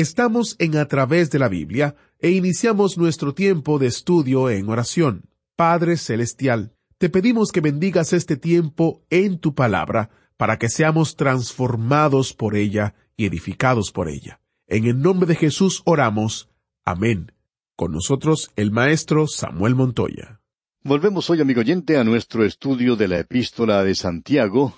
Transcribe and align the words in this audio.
Estamos 0.00 0.56
en 0.58 0.78
A 0.78 0.88
través 0.88 1.30
de 1.30 1.38
la 1.38 1.48
Biblia 1.48 1.94
e 2.20 2.30
iniciamos 2.30 2.96
nuestro 2.96 3.34
tiempo 3.34 3.78
de 3.78 3.88
estudio 3.88 4.48
en 4.48 4.66
oración. 4.70 5.28
Padre 5.56 5.98
Celestial, 5.98 6.72
te 6.96 7.10
pedimos 7.10 7.52
que 7.52 7.60
bendigas 7.60 8.14
este 8.14 8.38
tiempo 8.38 9.04
en 9.10 9.38
tu 9.38 9.54
palabra 9.54 10.08
para 10.38 10.58
que 10.58 10.70
seamos 10.70 11.16
transformados 11.16 12.32
por 12.32 12.56
ella 12.56 12.94
y 13.14 13.26
edificados 13.26 13.92
por 13.92 14.08
ella. 14.08 14.40
En 14.68 14.86
el 14.86 15.02
nombre 15.02 15.26
de 15.26 15.34
Jesús 15.34 15.82
oramos. 15.84 16.48
Amén. 16.82 17.32
Con 17.76 17.92
nosotros 17.92 18.52
el 18.56 18.70
maestro 18.70 19.26
Samuel 19.26 19.74
Montoya. 19.74 20.40
Volvemos 20.82 21.28
hoy, 21.28 21.42
amigo 21.42 21.60
oyente, 21.60 21.98
a 21.98 22.04
nuestro 22.04 22.46
estudio 22.46 22.96
de 22.96 23.06
la 23.06 23.18
epístola 23.18 23.84
de 23.84 23.94
Santiago, 23.94 24.72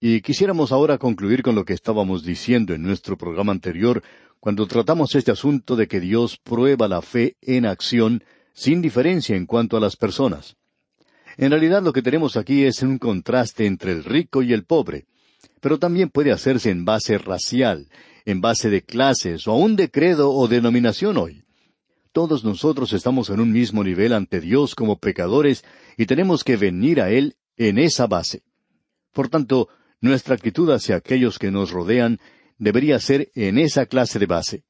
y 0.00 0.20
quisiéramos 0.20 0.70
ahora 0.70 0.98
concluir 0.98 1.42
con 1.42 1.56
lo 1.56 1.64
que 1.64 1.72
estábamos 1.72 2.22
diciendo 2.22 2.72
en 2.72 2.82
nuestro 2.82 3.18
programa 3.18 3.50
anterior, 3.50 4.04
cuando 4.40 4.66
tratamos 4.66 5.14
este 5.14 5.30
asunto 5.30 5.76
de 5.76 5.88
que 5.88 6.00
Dios 6.00 6.38
prueba 6.38 6.88
la 6.88 7.02
fe 7.02 7.36
en 7.42 7.66
acción, 7.66 8.24
sin 8.52 8.80
diferencia 8.80 9.36
en 9.36 9.46
cuanto 9.46 9.76
a 9.76 9.80
las 9.80 9.96
personas. 9.96 10.56
En 11.36 11.50
realidad 11.50 11.82
lo 11.82 11.92
que 11.92 12.02
tenemos 12.02 12.36
aquí 12.36 12.64
es 12.64 12.82
un 12.82 12.98
contraste 12.98 13.66
entre 13.66 13.92
el 13.92 14.04
rico 14.04 14.42
y 14.42 14.52
el 14.52 14.64
pobre, 14.64 15.06
pero 15.60 15.78
también 15.78 16.10
puede 16.10 16.32
hacerse 16.32 16.70
en 16.70 16.84
base 16.84 17.18
racial, 17.18 17.88
en 18.24 18.40
base 18.40 18.70
de 18.70 18.82
clases 18.82 19.46
o 19.46 19.52
aún 19.52 19.76
de 19.76 19.90
credo 19.90 20.32
o 20.32 20.48
denominación 20.48 21.16
hoy. 21.16 21.44
Todos 22.12 22.42
nosotros 22.44 22.92
estamos 22.92 23.30
en 23.30 23.38
un 23.38 23.52
mismo 23.52 23.84
nivel 23.84 24.12
ante 24.12 24.40
Dios 24.40 24.74
como 24.74 24.98
pecadores 24.98 25.64
y 25.96 26.06
tenemos 26.06 26.42
que 26.42 26.56
venir 26.56 27.00
a 27.00 27.10
Él 27.10 27.36
en 27.56 27.78
esa 27.78 28.06
base. 28.06 28.42
Por 29.12 29.28
tanto, 29.28 29.68
nuestra 30.00 30.34
actitud 30.34 30.70
hacia 30.70 30.96
aquellos 30.96 31.38
que 31.38 31.50
nos 31.50 31.70
rodean 31.70 32.18
debería 32.58 32.98
ser 32.98 33.30
en 33.34 33.58
esa 33.58 33.86
clase 33.86 34.18
de 34.18 34.26
base. 34.26 34.64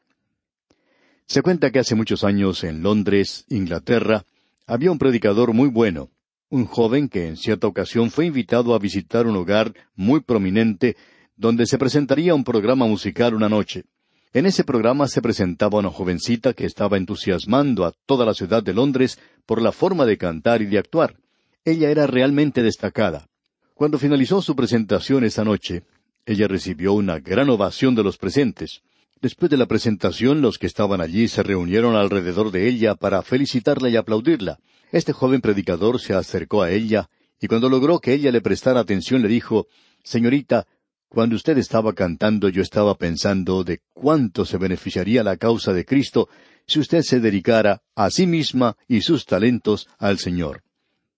Se 1.27 1.42
cuenta 1.42 1.70
que 1.70 1.78
hace 1.78 1.94
muchos 1.94 2.25
años 2.25 2.64
en 2.64 2.83
Londres, 2.83 3.44
Inglaterra, 3.48 4.25
había 4.67 4.91
un 4.91 4.98
predicador 4.98 5.53
muy 5.53 5.69
bueno, 5.69 6.11
un 6.50 6.64
joven 6.64 7.09
que 7.09 7.27
en 7.27 7.36
cierta 7.36 7.66
ocasión 7.66 8.11
fue 8.11 8.27
invitado 8.27 8.75
a 8.75 8.78
visitar 8.78 9.27
un 9.27 9.36
hogar 9.36 9.75
muy 9.94 10.20
prominente 10.20 10.97
donde 11.36 11.66
se 11.66 11.78
presentaría 11.78 12.34
un 12.34 12.44
programa 12.44 12.86
musical 12.86 13.34
una 13.34 13.48
noche. 13.48 13.84
En 14.33 14.47
ese 14.47 14.64
programa 14.64 15.09
se 15.09 15.22
presentaba 15.22 15.78
una 15.78 15.91
jovencita 15.91 16.53
que 16.53 16.66
estaba 16.66 16.97
entusiasmando 16.97 17.84
a 17.84 17.92
toda 18.06 18.27
la 18.27 18.34
ciudad 18.34 18.62
de 18.62 18.75
Londres 18.75 19.19
por 19.47 19.62
la 19.62 19.72
forma 19.72 20.05
de 20.05 20.19
cantar 20.19 20.62
y 20.62 20.66
de 20.66 20.78
actuar. 20.78 21.16
Ella 21.64 21.91
era 21.91 22.06
realmente 22.06 22.62
destacada. 22.62 23.28
Cuando 23.75 23.98
finalizó 23.98 24.42
su 24.42 24.56
presentación 24.56 25.25
esa 25.25 25.44
noche, 25.44 25.84
ella 26.28 26.46
recibió 26.46 26.92
una 26.92 27.20
gran 27.20 27.48
ovación 27.48 27.94
de 27.94 28.02
los 28.02 28.18
presentes. 28.18 28.82
Después 29.22 29.50
de 29.50 29.56
la 29.56 29.64
presentación, 29.64 30.42
los 30.42 30.58
que 30.58 30.66
estaban 30.66 31.00
allí 31.00 31.26
se 31.26 31.42
reunieron 31.42 31.96
alrededor 31.96 32.50
de 32.50 32.68
ella 32.68 32.94
para 32.94 33.22
felicitarla 33.22 33.88
y 33.88 33.96
aplaudirla. 33.96 34.58
Este 34.92 35.14
joven 35.14 35.40
predicador 35.40 35.98
se 35.98 36.12
acercó 36.12 36.62
a 36.62 36.70
ella, 36.70 37.08
y 37.41 37.47
cuando 37.47 37.70
logró 37.70 37.98
que 37.98 38.12
ella 38.12 38.30
le 38.30 38.42
prestara 38.42 38.80
atención 38.80 39.22
le 39.22 39.28
dijo, 39.28 39.69
Señorita, 40.04 40.66
cuando 41.08 41.34
usted 41.34 41.56
estaba 41.56 41.94
cantando 41.94 42.50
yo 42.50 42.60
estaba 42.60 42.94
pensando 42.97 43.64
de 43.64 43.80
cuánto 43.94 44.44
se 44.44 44.58
beneficiaría 44.58 45.24
la 45.24 45.38
causa 45.38 45.72
de 45.72 45.86
Cristo 45.86 46.28
si 46.66 46.78
usted 46.78 47.00
se 47.00 47.20
dedicara 47.20 47.80
a 47.94 48.10
sí 48.10 48.26
misma 48.26 48.76
y 48.86 49.00
sus 49.00 49.24
talentos 49.24 49.88
al 49.98 50.19
Señor. 50.19 50.62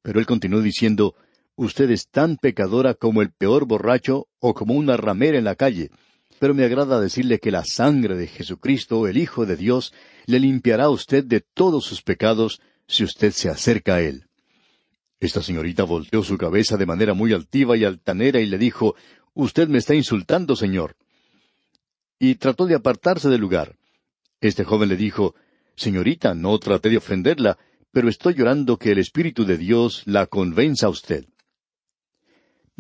Pero 0.03 0.21
él 0.21 0.27
continuó 0.27 0.63
diciendo, 0.63 1.17
Usted 1.61 1.91
es 1.91 2.09
tan 2.09 2.39
pecadora 2.39 2.95
como 2.95 3.21
el 3.21 3.33
peor 3.33 3.67
borracho 3.67 4.29
o 4.39 4.55
como 4.55 4.73
una 4.73 4.97
ramera 4.97 5.37
en 5.37 5.45
la 5.45 5.57
calle, 5.57 5.91
pero 6.39 6.55
me 6.55 6.65
agrada 6.65 6.99
decirle 6.99 7.39
que 7.39 7.51
la 7.51 7.67
sangre 7.67 8.17
de 8.17 8.29
Jesucristo, 8.29 9.07
el 9.07 9.19
Hijo 9.19 9.45
de 9.45 9.57
Dios, 9.57 9.93
le 10.25 10.41
limpiará 10.41 10.85
a 10.85 10.89
usted 10.89 11.23
de 11.23 11.43
todos 11.43 11.85
sus 11.85 12.01
pecados 12.01 12.63
si 12.87 13.05
usted 13.05 13.33
se 13.33 13.51
acerca 13.51 13.97
a 13.97 14.01
Él. 14.01 14.25
Esta 15.21 15.43
señorita 15.43 15.85
volteó 15.85 16.23
su 16.23 16.39
cabeza 16.39 16.79
de 16.79 16.87
manera 16.87 17.13
muy 17.13 17.35
altiva 17.35 17.77
y 17.77 17.85
altanera 17.85 18.41
y 18.41 18.47
le 18.47 18.57
dijo, 18.57 18.95
Usted 19.35 19.69
me 19.69 19.77
está 19.77 19.95
insultando, 19.95 20.57
señor. 20.57 20.97
Y 22.19 22.37
trató 22.37 22.65
de 22.65 22.77
apartarse 22.77 23.29
del 23.29 23.43
lugar. 23.43 23.77
Este 24.41 24.65
joven 24.65 24.89
le 24.89 24.97
dijo, 24.97 25.35
Señorita, 25.77 26.35
no 26.35 26.59
traté 26.59 26.89
de 26.89 26.97
ofenderla, 26.97 27.59
pero 27.93 28.09
estoy 28.09 28.33
llorando 28.33 28.79
que 28.79 28.93
el 28.93 28.99
Espíritu 28.99 29.45
de 29.45 29.59
Dios 29.59 30.05
la 30.07 30.25
convenza 30.25 30.87
a 30.87 30.89
usted. 30.89 31.27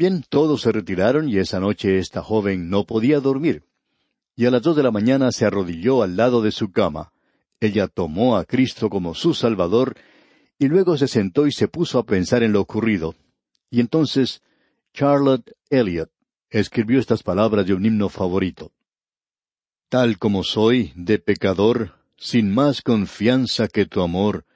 Bien, 0.00 0.24
todos 0.26 0.62
se 0.62 0.72
retiraron 0.72 1.28
y 1.28 1.36
esa 1.36 1.60
noche 1.60 1.98
esta 1.98 2.22
joven 2.22 2.70
no 2.70 2.86
podía 2.86 3.20
dormir. 3.20 3.64
Y 4.34 4.46
a 4.46 4.50
las 4.50 4.62
dos 4.62 4.74
de 4.74 4.82
la 4.82 4.90
mañana 4.90 5.30
se 5.30 5.44
arrodilló 5.44 6.02
al 6.02 6.16
lado 6.16 6.40
de 6.40 6.52
su 6.52 6.72
cama. 6.72 7.12
Ella 7.60 7.86
tomó 7.86 8.38
a 8.38 8.46
Cristo 8.46 8.88
como 8.88 9.14
su 9.14 9.34
Salvador 9.34 9.98
y 10.58 10.68
luego 10.68 10.96
se 10.96 11.06
sentó 11.06 11.46
y 11.46 11.52
se 11.52 11.68
puso 11.68 11.98
a 11.98 12.06
pensar 12.06 12.42
en 12.42 12.52
lo 12.52 12.62
ocurrido. 12.62 13.14
Y 13.68 13.80
entonces 13.80 14.40
Charlotte 14.94 15.54
Elliot 15.68 16.10
escribió 16.48 16.98
estas 16.98 17.22
palabras 17.22 17.66
de 17.66 17.74
un 17.74 17.84
himno 17.84 18.08
favorito. 18.08 18.72
Tal 19.90 20.16
como 20.16 20.44
soy, 20.44 20.94
de 20.96 21.18
pecador, 21.18 21.92
sin 22.16 22.54
más 22.54 22.80
confianza 22.80 23.68
que 23.68 23.84
tu 23.84 24.00
amor, 24.00 24.46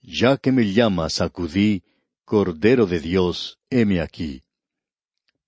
ya 0.00 0.36
que 0.36 0.52
me 0.52 0.72
llamas 0.72 1.20
acudí, 1.20 1.82
Cordero 2.24 2.86
de 2.86 3.00
Dios, 3.00 3.58
heme 3.68 4.00
aquí 4.00 4.45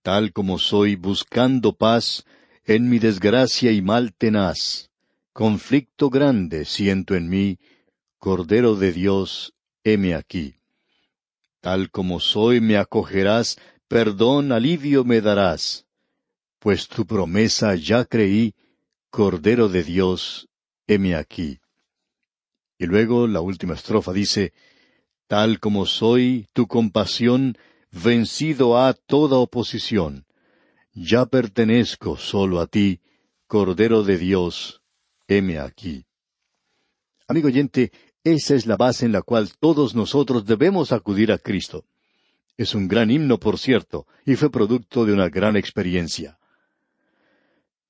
tal 0.02 0.32
como 0.32 0.58
soy 0.58 0.96
buscando 0.96 1.76
paz 1.76 2.24
en 2.64 2.88
mi 2.88 2.98
desgracia 2.98 3.72
y 3.72 3.82
mal 3.82 4.14
tenaz. 4.14 4.90
Conflicto 5.32 6.10
grande 6.10 6.64
siento 6.64 7.14
en 7.14 7.28
mí, 7.28 7.58
Cordero 8.18 8.74
de 8.74 8.92
Dios, 8.92 9.54
heme 9.84 10.14
aquí. 10.14 10.56
Tal 11.60 11.90
como 11.90 12.20
soy 12.20 12.60
me 12.60 12.76
acogerás, 12.76 13.58
perdón, 13.88 14.52
alivio 14.52 15.04
me 15.04 15.20
darás, 15.20 15.86
pues 16.58 16.88
tu 16.88 17.06
promesa 17.06 17.74
ya 17.74 18.04
creí, 18.04 18.54
Cordero 19.10 19.68
de 19.68 19.84
Dios, 19.84 20.48
heme 20.86 21.14
aquí. 21.14 21.60
Y 22.78 22.86
luego 22.86 23.26
la 23.26 23.40
última 23.40 23.74
estrofa 23.74 24.12
dice, 24.12 24.52
Tal 25.26 25.60
como 25.60 25.84
soy, 25.84 26.46
tu 26.52 26.66
compasión 26.66 27.58
vencido 28.02 28.78
a 28.78 28.92
toda 28.94 29.38
oposición. 29.38 30.24
Ya 30.92 31.26
pertenezco 31.26 32.16
solo 32.16 32.60
a 32.60 32.66
ti, 32.66 33.00
Cordero 33.46 34.02
de 34.02 34.18
Dios, 34.18 34.82
heme 35.26 35.58
aquí. 35.58 36.04
Amigo 37.26 37.48
oyente, 37.48 37.92
esa 38.24 38.54
es 38.54 38.66
la 38.66 38.76
base 38.76 39.06
en 39.06 39.12
la 39.12 39.22
cual 39.22 39.50
todos 39.58 39.94
nosotros 39.94 40.44
debemos 40.44 40.92
acudir 40.92 41.32
a 41.32 41.38
Cristo. 41.38 41.84
Es 42.56 42.74
un 42.74 42.88
gran 42.88 43.10
himno, 43.10 43.38
por 43.38 43.58
cierto, 43.58 44.06
y 44.26 44.34
fue 44.34 44.50
producto 44.50 45.04
de 45.04 45.12
una 45.12 45.28
gran 45.28 45.56
experiencia. 45.56 46.38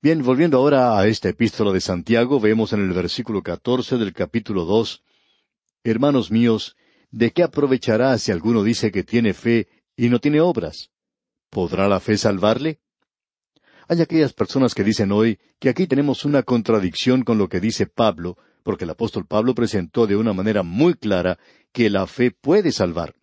Bien, 0.01 0.23
volviendo 0.23 0.57
ahora 0.57 0.97
a 0.97 1.07
esta 1.07 1.29
epístola 1.29 1.73
de 1.73 1.81
Santiago, 1.81 2.39
vemos 2.39 2.71
en 2.71 2.81
el 2.81 2.93
versículo 2.93 3.41
catorce 3.41 3.97
del 3.97 4.13
capítulo 4.13 4.65
dos 4.65 5.03
Hermanos 5.83 6.29
míos, 6.29 6.75
¿de 7.09 7.31
qué 7.31 7.41
aprovechará 7.43 8.17
si 8.17 8.31
alguno 8.31 8.63
dice 8.63 8.91
que 8.91 9.03
tiene 9.03 9.33
fe 9.33 9.67
y 9.99 10.07
no 10.07 10.19
tiene 10.19 10.39
obras. 10.39 10.91
¿Podrá 11.49 11.89
la 11.89 11.99
fe 11.99 12.17
salvarle? 12.17 12.79
Hay 13.89 13.99
aquellas 14.01 14.31
personas 14.31 14.73
que 14.73 14.85
dicen 14.85 15.11
hoy 15.11 15.39
que 15.59 15.67
aquí 15.67 15.87
tenemos 15.87 16.23
una 16.23 16.41
contradicción 16.43 17.23
con 17.23 17.37
lo 17.37 17.49
que 17.49 17.59
dice 17.59 17.85
Pablo, 17.85 18.37
porque 18.63 18.85
el 18.85 18.91
apóstol 18.91 19.25
Pablo 19.27 19.53
presentó 19.53 20.07
de 20.07 20.15
una 20.15 20.31
manera 20.31 20.63
muy 20.63 20.93
clara 20.93 21.37
que 21.73 21.89
la 21.89 22.07
fe 22.07 22.31
puede 22.31 22.71
salvar. 22.71 23.13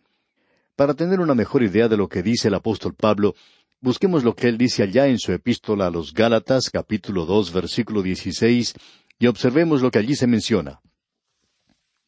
Para 0.74 0.92
tener 0.92 1.20
una 1.20 1.34
mejor 1.34 1.62
idea 1.62 1.88
de 1.88 1.96
lo 1.96 2.08
que 2.10 2.22
dice 2.22 2.48
el 2.48 2.54
apóstol 2.54 2.94
Pablo, 2.94 3.34
busquemos 3.80 4.22
lo 4.22 4.34
que 4.34 4.48
él 4.48 4.58
dice 4.58 4.82
allá 4.82 5.06
en 5.06 5.18
su 5.18 5.32
epístola 5.32 5.86
a 5.86 5.90
los 5.90 6.12
Gálatas, 6.12 6.68
capítulo 6.68 7.24
dos, 7.24 7.54
versículo 7.54 8.02
dieciséis, 8.02 8.74
y 9.18 9.28
observemos 9.28 9.80
lo 9.80 9.90
que 9.90 10.00
allí 10.00 10.14
se 10.14 10.26
menciona. 10.26 10.82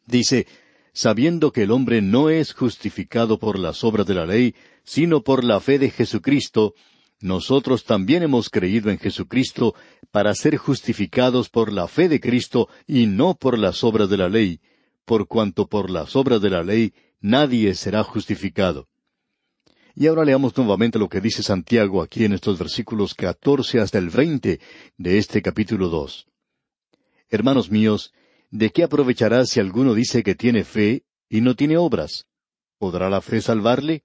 Dice, 0.04 0.46
sabiendo 0.92 1.52
que 1.52 1.62
el 1.62 1.70
hombre 1.70 2.02
no 2.02 2.30
es 2.30 2.52
justificado 2.52 3.38
por 3.38 3.58
las 3.58 3.84
obras 3.84 4.06
de 4.06 4.14
la 4.14 4.26
ley, 4.26 4.54
sino 4.84 5.22
por 5.22 5.44
la 5.44 5.60
fe 5.60 5.78
de 5.78 5.90
Jesucristo, 5.90 6.74
nosotros 7.20 7.84
también 7.84 8.22
hemos 8.22 8.48
creído 8.48 8.90
en 8.90 8.98
Jesucristo 8.98 9.74
para 10.10 10.34
ser 10.34 10.56
justificados 10.56 11.48
por 11.48 11.72
la 11.72 11.88
fe 11.88 12.08
de 12.08 12.20
Cristo 12.20 12.68
y 12.86 13.06
no 13.06 13.34
por 13.34 13.58
las 13.58 13.82
obras 13.82 14.08
de 14.08 14.16
la 14.16 14.28
ley, 14.28 14.60
por 15.04 15.26
cuanto 15.26 15.66
por 15.66 15.90
las 15.90 16.14
obras 16.16 16.40
de 16.40 16.50
la 16.50 16.62
ley 16.62 16.94
nadie 17.20 17.74
será 17.74 18.04
justificado. 18.04 18.88
Y 19.94 20.06
ahora 20.06 20.24
leamos 20.24 20.56
nuevamente 20.56 20.96
lo 20.98 21.08
que 21.08 21.20
dice 21.20 21.42
Santiago 21.42 22.02
aquí 22.02 22.24
en 22.24 22.32
estos 22.32 22.56
versículos 22.56 23.14
catorce 23.14 23.80
hasta 23.80 23.98
el 23.98 24.10
veinte 24.10 24.60
de 24.96 25.18
este 25.18 25.42
capítulo 25.42 25.88
dos. 25.88 26.28
Hermanos 27.28 27.68
míos, 27.68 28.12
¿de 28.50 28.70
qué 28.70 28.84
aprovechará 28.84 29.44
si 29.44 29.60
alguno 29.60 29.94
dice 29.94 30.22
que 30.22 30.34
tiene 30.34 30.64
fe 30.64 31.04
y 31.28 31.40
no 31.40 31.54
tiene 31.54 31.76
obras? 31.76 32.26
¿Podrá 32.78 33.10
la 33.10 33.20
fe 33.20 33.40
salvarle? 33.40 34.04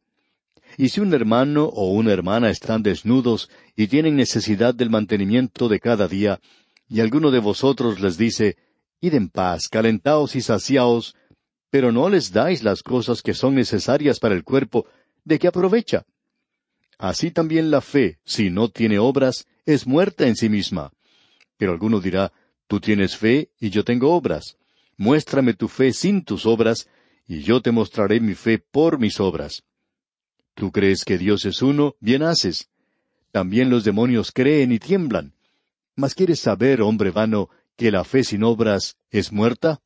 Y 0.78 0.90
si 0.90 1.02
un 1.02 1.14
hermano 1.14 1.66
o 1.66 1.92
una 1.92 2.12
hermana 2.12 2.50
están 2.50 2.82
desnudos 2.82 3.50
y 3.76 3.88
tienen 3.88 4.16
necesidad 4.16 4.74
del 4.74 4.90
mantenimiento 4.90 5.70
de 5.70 5.80
cada 5.80 6.08
día, 6.08 6.40
y 6.88 7.00
alguno 7.00 7.32
de 7.32 7.40
vosotros 7.40 8.00
les 8.00 8.18
dice, 8.18 8.58
Id 9.00 9.16
en 9.16 9.30
paz, 9.30 9.68
calentaos 9.68 10.36
y 10.36 10.42
saciaos, 10.42 11.16
pero 11.70 11.92
no 11.92 12.10
les 12.10 12.32
dais 12.32 12.64
las 12.64 12.84
cosas 12.84 13.22
que 13.22 13.34
son 13.34 13.56
necesarias 13.56 14.20
para 14.20 14.36
el 14.36 14.44
cuerpo, 14.44 14.88
¿de 15.24 15.40
qué 15.40 15.48
aprovecha? 15.48 16.06
Así 16.98 17.32
también 17.32 17.72
la 17.72 17.82
fe, 17.82 18.20
si 18.24 18.50
no 18.50 18.70
tiene 18.70 19.00
obras, 19.00 19.46
es 19.66 19.88
muerta 19.88 20.28
en 20.28 20.36
sí 20.36 20.50
misma. 20.50 20.92
Pero 21.58 21.72
alguno 21.72 22.00
dirá, 22.00 22.32
Tú 22.74 22.80
tienes 22.80 23.16
fe 23.16 23.52
y 23.60 23.70
yo 23.70 23.84
tengo 23.84 24.16
obras. 24.16 24.58
Muéstrame 24.98 25.54
tu 25.54 25.68
fe 25.68 25.94
sin 25.94 26.26
tus 26.26 26.48
obras, 26.48 26.90
y 27.28 27.44
yo 27.44 27.62
te 27.62 27.72
mostraré 27.72 28.20
mi 28.20 28.34
fe 28.34 28.58
por 28.58 28.98
mis 28.98 29.20
obras. 29.20 29.62
Tú 30.56 30.72
crees 30.72 31.06
que 31.06 31.20
Dios 31.20 31.46
es 31.46 31.62
uno, 31.62 31.96
bien 32.00 32.24
haces. 32.24 32.72
También 33.32 33.70
los 33.70 33.84
demonios 33.84 34.32
creen 34.32 34.72
y 34.72 34.80
tiemblan. 34.80 35.36
Mas 35.96 36.16
quieres 36.16 36.40
saber, 36.40 36.82
hombre 36.82 37.12
vano, 37.12 37.48
que 37.78 37.92
la 37.92 38.04
fe 38.04 38.24
sin 38.24 38.42
obras 38.42 38.98
es 39.12 39.32
muerta? 39.32 39.80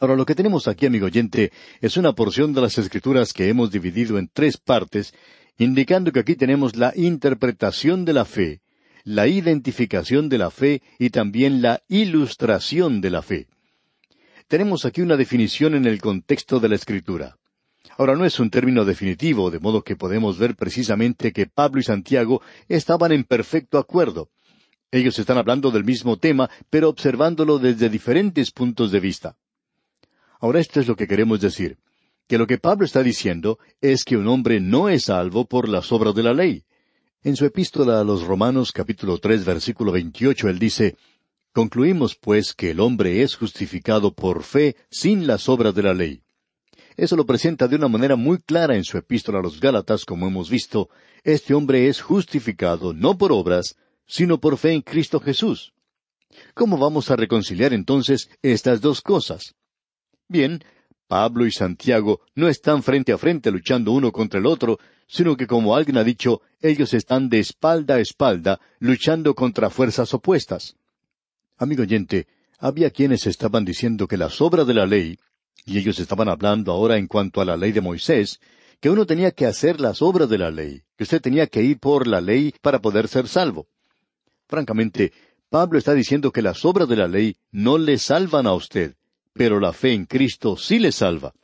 Ahora 0.00 0.16
lo 0.16 0.24
que 0.24 0.34
tenemos 0.34 0.66
aquí, 0.68 0.86
amigo 0.86 1.04
oyente, 1.04 1.52
es 1.82 1.98
una 1.98 2.14
porción 2.14 2.54
de 2.54 2.62
las 2.62 2.78
Escrituras 2.78 3.34
que 3.34 3.50
hemos 3.50 3.70
dividido 3.70 4.16
en 4.16 4.30
tres 4.32 4.56
partes, 4.56 5.12
indicando 5.58 6.12
que 6.12 6.20
aquí 6.20 6.34
tenemos 6.34 6.76
la 6.76 6.94
interpretación 6.96 8.06
de 8.06 8.14
la 8.14 8.24
fe, 8.24 8.62
la 9.06 9.28
identificación 9.28 10.28
de 10.28 10.36
la 10.36 10.50
fe 10.50 10.82
y 10.98 11.10
también 11.10 11.62
la 11.62 11.80
ilustración 11.86 13.00
de 13.00 13.10
la 13.10 13.22
fe. 13.22 13.46
Tenemos 14.48 14.84
aquí 14.84 15.00
una 15.00 15.16
definición 15.16 15.76
en 15.76 15.86
el 15.86 16.00
contexto 16.00 16.58
de 16.58 16.68
la 16.68 16.74
Escritura. 16.74 17.36
Ahora 17.98 18.16
no 18.16 18.24
es 18.24 18.40
un 18.40 18.50
término 18.50 18.84
definitivo, 18.84 19.52
de 19.52 19.60
modo 19.60 19.82
que 19.82 19.94
podemos 19.94 20.38
ver 20.38 20.56
precisamente 20.56 21.32
que 21.32 21.46
Pablo 21.46 21.80
y 21.80 21.84
Santiago 21.84 22.42
estaban 22.68 23.12
en 23.12 23.22
perfecto 23.22 23.78
acuerdo. 23.78 24.28
Ellos 24.90 25.16
están 25.20 25.38
hablando 25.38 25.70
del 25.70 25.84
mismo 25.84 26.16
tema, 26.16 26.50
pero 26.68 26.88
observándolo 26.88 27.60
desde 27.60 27.88
diferentes 27.88 28.50
puntos 28.50 28.90
de 28.90 28.98
vista. 28.98 29.36
Ahora 30.40 30.58
esto 30.58 30.80
es 30.80 30.88
lo 30.88 30.96
que 30.96 31.06
queremos 31.06 31.40
decir, 31.40 31.78
que 32.26 32.38
lo 32.38 32.48
que 32.48 32.58
Pablo 32.58 32.84
está 32.84 33.04
diciendo 33.04 33.60
es 33.80 34.02
que 34.02 34.16
un 34.16 34.26
hombre 34.26 34.58
no 34.58 34.88
es 34.88 35.04
salvo 35.04 35.46
por 35.46 35.68
las 35.68 35.92
obras 35.92 36.12
de 36.16 36.24
la 36.24 36.34
ley. 36.34 36.64
En 37.26 37.34
su 37.34 37.44
epístola 37.44 37.98
a 37.98 38.04
los 38.04 38.22
Romanos 38.22 38.70
capítulo 38.70 39.18
tres 39.18 39.44
versículo 39.44 39.90
veintiocho 39.90 40.48
él 40.48 40.60
dice, 40.60 40.96
Concluimos 41.52 42.14
pues 42.14 42.54
que 42.54 42.70
el 42.70 42.78
hombre 42.78 43.22
es 43.22 43.34
justificado 43.34 44.14
por 44.14 44.44
fe 44.44 44.76
sin 44.92 45.26
las 45.26 45.48
obras 45.48 45.74
de 45.74 45.82
la 45.82 45.92
ley. 45.92 46.22
Eso 46.96 47.16
lo 47.16 47.26
presenta 47.26 47.66
de 47.66 47.74
una 47.74 47.88
manera 47.88 48.14
muy 48.14 48.38
clara 48.38 48.76
en 48.76 48.84
su 48.84 48.96
epístola 48.96 49.40
a 49.40 49.42
los 49.42 49.58
Gálatas, 49.58 50.04
como 50.04 50.28
hemos 50.28 50.48
visto. 50.50 50.88
Este 51.24 51.52
hombre 51.52 51.88
es 51.88 52.00
justificado 52.00 52.92
no 52.94 53.18
por 53.18 53.32
obras, 53.32 53.74
sino 54.06 54.38
por 54.38 54.56
fe 54.56 54.74
en 54.74 54.82
Cristo 54.82 55.18
Jesús. 55.18 55.74
¿Cómo 56.54 56.78
vamos 56.78 57.10
a 57.10 57.16
reconciliar 57.16 57.72
entonces 57.72 58.30
estas 58.40 58.80
dos 58.80 59.00
cosas? 59.00 59.56
Bien, 60.28 60.62
Pablo 61.08 61.46
y 61.46 61.52
Santiago 61.52 62.20
no 62.34 62.48
están 62.48 62.82
frente 62.82 63.12
a 63.12 63.18
frente 63.18 63.50
luchando 63.50 63.92
uno 63.92 64.12
contra 64.12 64.40
el 64.40 64.46
otro, 64.46 64.78
sino 65.06 65.36
que 65.36 65.46
como 65.46 65.76
alguien 65.76 65.98
ha 65.98 66.04
dicho, 66.04 66.42
ellos 66.60 66.94
están 66.94 67.28
de 67.28 67.38
espalda 67.38 67.94
a 67.94 68.00
espalda 68.00 68.60
luchando 68.78 69.34
contra 69.34 69.70
fuerzas 69.70 70.12
opuestas. 70.14 70.76
Amigo 71.56 71.82
oyente, 71.82 72.26
había 72.58 72.90
quienes 72.90 73.26
estaban 73.26 73.64
diciendo 73.64 74.08
que 74.08 74.16
las 74.16 74.40
obras 74.40 74.66
de 74.66 74.74
la 74.74 74.86
ley 74.86 75.18
y 75.66 75.78
ellos 75.78 75.98
estaban 75.98 76.28
hablando 76.28 76.72
ahora 76.72 76.96
en 76.96 77.08
cuanto 77.08 77.40
a 77.40 77.44
la 77.44 77.56
ley 77.56 77.72
de 77.72 77.80
Moisés, 77.80 78.40
que 78.80 78.88
uno 78.88 79.04
tenía 79.04 79.32
que 79.32 79.46
hacer 79.46 79.80
las 79.80 80.00
obras 80.00 80.28
de 80.28 80.38
la 80.38 80.50
ley, 80.50 80.82
que 80.96 81.04
usted 81.04 81.20
tenía 81.20 81.48
que 81.48 81.62
ir 81.62 81.78
por 81.78 82.06
la 82.06 82.20
ley 82.20 82.54
para 82.62 82.80
poder 82.80 83.08
ser 83.08 83.26
salvo. 83.26 83.66
Francamente, 84.46 85.12
Pablo 85.48 85.78
está 85.78 85.92
diciendo 85.92 86.30
que 86.30 86.42
las 86.42 86.64
obras 86.64 86.88
de 86.88 86.96
la 86.96 87.08
ley 87.08 87.36
no 87.50 87.78
le 87.78 87.98
salvan 87.98 88.46
a 88.46 88.54
usted, 88.54 88.94
pero 89.36 89.60
la 89.60 89.72
fe 89.72 89.92
en 89.92 90.06
Cristo 90.06 90.56
sí 90.56 90.78
le 90.78 90.92
salva. 90.92 91.34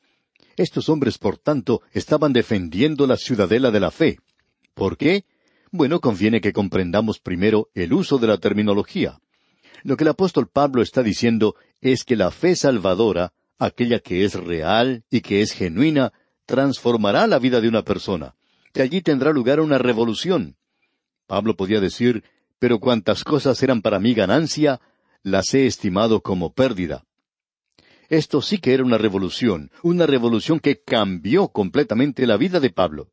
Estos 0.56 0.89
hombres, 0.89 1.19
por 1.19 1.39
tanto, 1.39 1.83
estaban 1.93 2.33
defendiendo 2.33 3.06
la 3.06 3.17
ciudadela 3.17 3.71
de 3.71 3.81
la 3.81 3.91
fe. 3.91 4.19
¿Por 4.75 4.97
qué? 4.97 5.25
Bueno, 5.71 6.00
conviene 6.00 6.41
que 6.41 6.53
comprendamos 6.53 7.19
primero 7.19 7.69
el 7.75 7.93
uso 7.93 8.19
de 8.19 8.27
la 8.27 8.39
terminología. 8.39 9.19
Lo 9.83 9.97
que 9.97 10.05
el 10.05 10.09
apóstol 10.09 10.49
Pablo 10.49 10.83
está 10.83 11.03
diciendo 11.03 11.56
es 11.81 12.05
que 12.05 12.17
la 12.17 12.31
fe 12.31 12.55
salvadora 12.55 13.33
aquella 13.62 14.00
que 14.00 14.25
es 14.25 14.35
real 14.35 15.05
y 15.09 15.21
que 15.21 15.41
es 15.41 15.53
genuina, 15.53 16.12
transformará 16.47 17.27
la 17.27 17.39
vida 17.39 17.61
de 17.61 17.69
una 17.69 17.83
persona. 17.83 18.35
De 18.75 18.83
allí 18.83 19.03
tendrá 19.03 19.33
lugar 19.33 19.61
una 19.61 19.79
revolución. 19.79 20.56
Pablo 21.27 21.56
podía 21.56 21.81
decir, 21.81 22.25
pero 22.59 22.81
cuantas 22.81 23.23
cosas 23.23 23.62
eran 23.62 23.81
para 23.81 24.00
mí 24.00 24.15
ganancia, 24.15 24.81
las 25.23 25.55
he 25.55 25.67
estimado 25.67 26.23
como 26.23 26.53
pérdida. 26.53 27.05
Esto 28.12 28.43
sí 28.43 28.59
que 28.59 28.75
era 28.75 28.85
una 28.85 28.99
revolución, 28.99 29.70
una 29.82 30.05
revolución 30.05 30.61
que 30.61 30.82
cambió 30.82 31.49
completamente 31.49 32.26
la 32.26 32.37
vida 32.37 32.61
de 32.61 32.69
Pablo. 32.69 33.09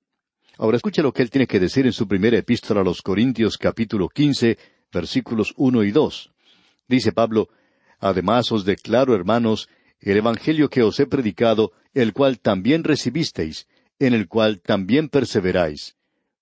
Ahora 0.57 0.75
escuche 0.75 1.01
lo 1.01 1.13
que 1.13 1.21
él 1.21 1.29
tiene 1.29 1.47
que 1.47 1.61
decir 1.61 1.85
en 1.85 1.93
su 1.93 2.05
primera 2.05 2.37
epístola 2.37 2.81
a 2.81 2.83
los 2.83 3.01
Corintios 3.01 3.57
capítulo 3.57 4.09
quince, 4.09 4.57
versículos 4.91 5.53
uno 5.55 5.85
y 5.85 5.91
dos. 5.91 6.33
Dice 6.89 7.13
Pablo, 7.13 7.47
Además 8.01 8.51
os 8.51 8.65
declaro, 8.65 9.15
hermanos, 9.15 9.69
el 10.01 10.17
Evangelio 10.17 10.69
que 10.69 10.83
os 10.83 10.99
he 10.99 11.07
predicado, 11.07 11.71
el 11.93 12.11
cual 12.11 12.41
también 12.41 12.83
recibisteis, 12.83 13.69
en 13.99 14.13
el 14.13 14.27
cual 14.27 14.59
también 14.59 15.07
perseveráis, 15.07 15.95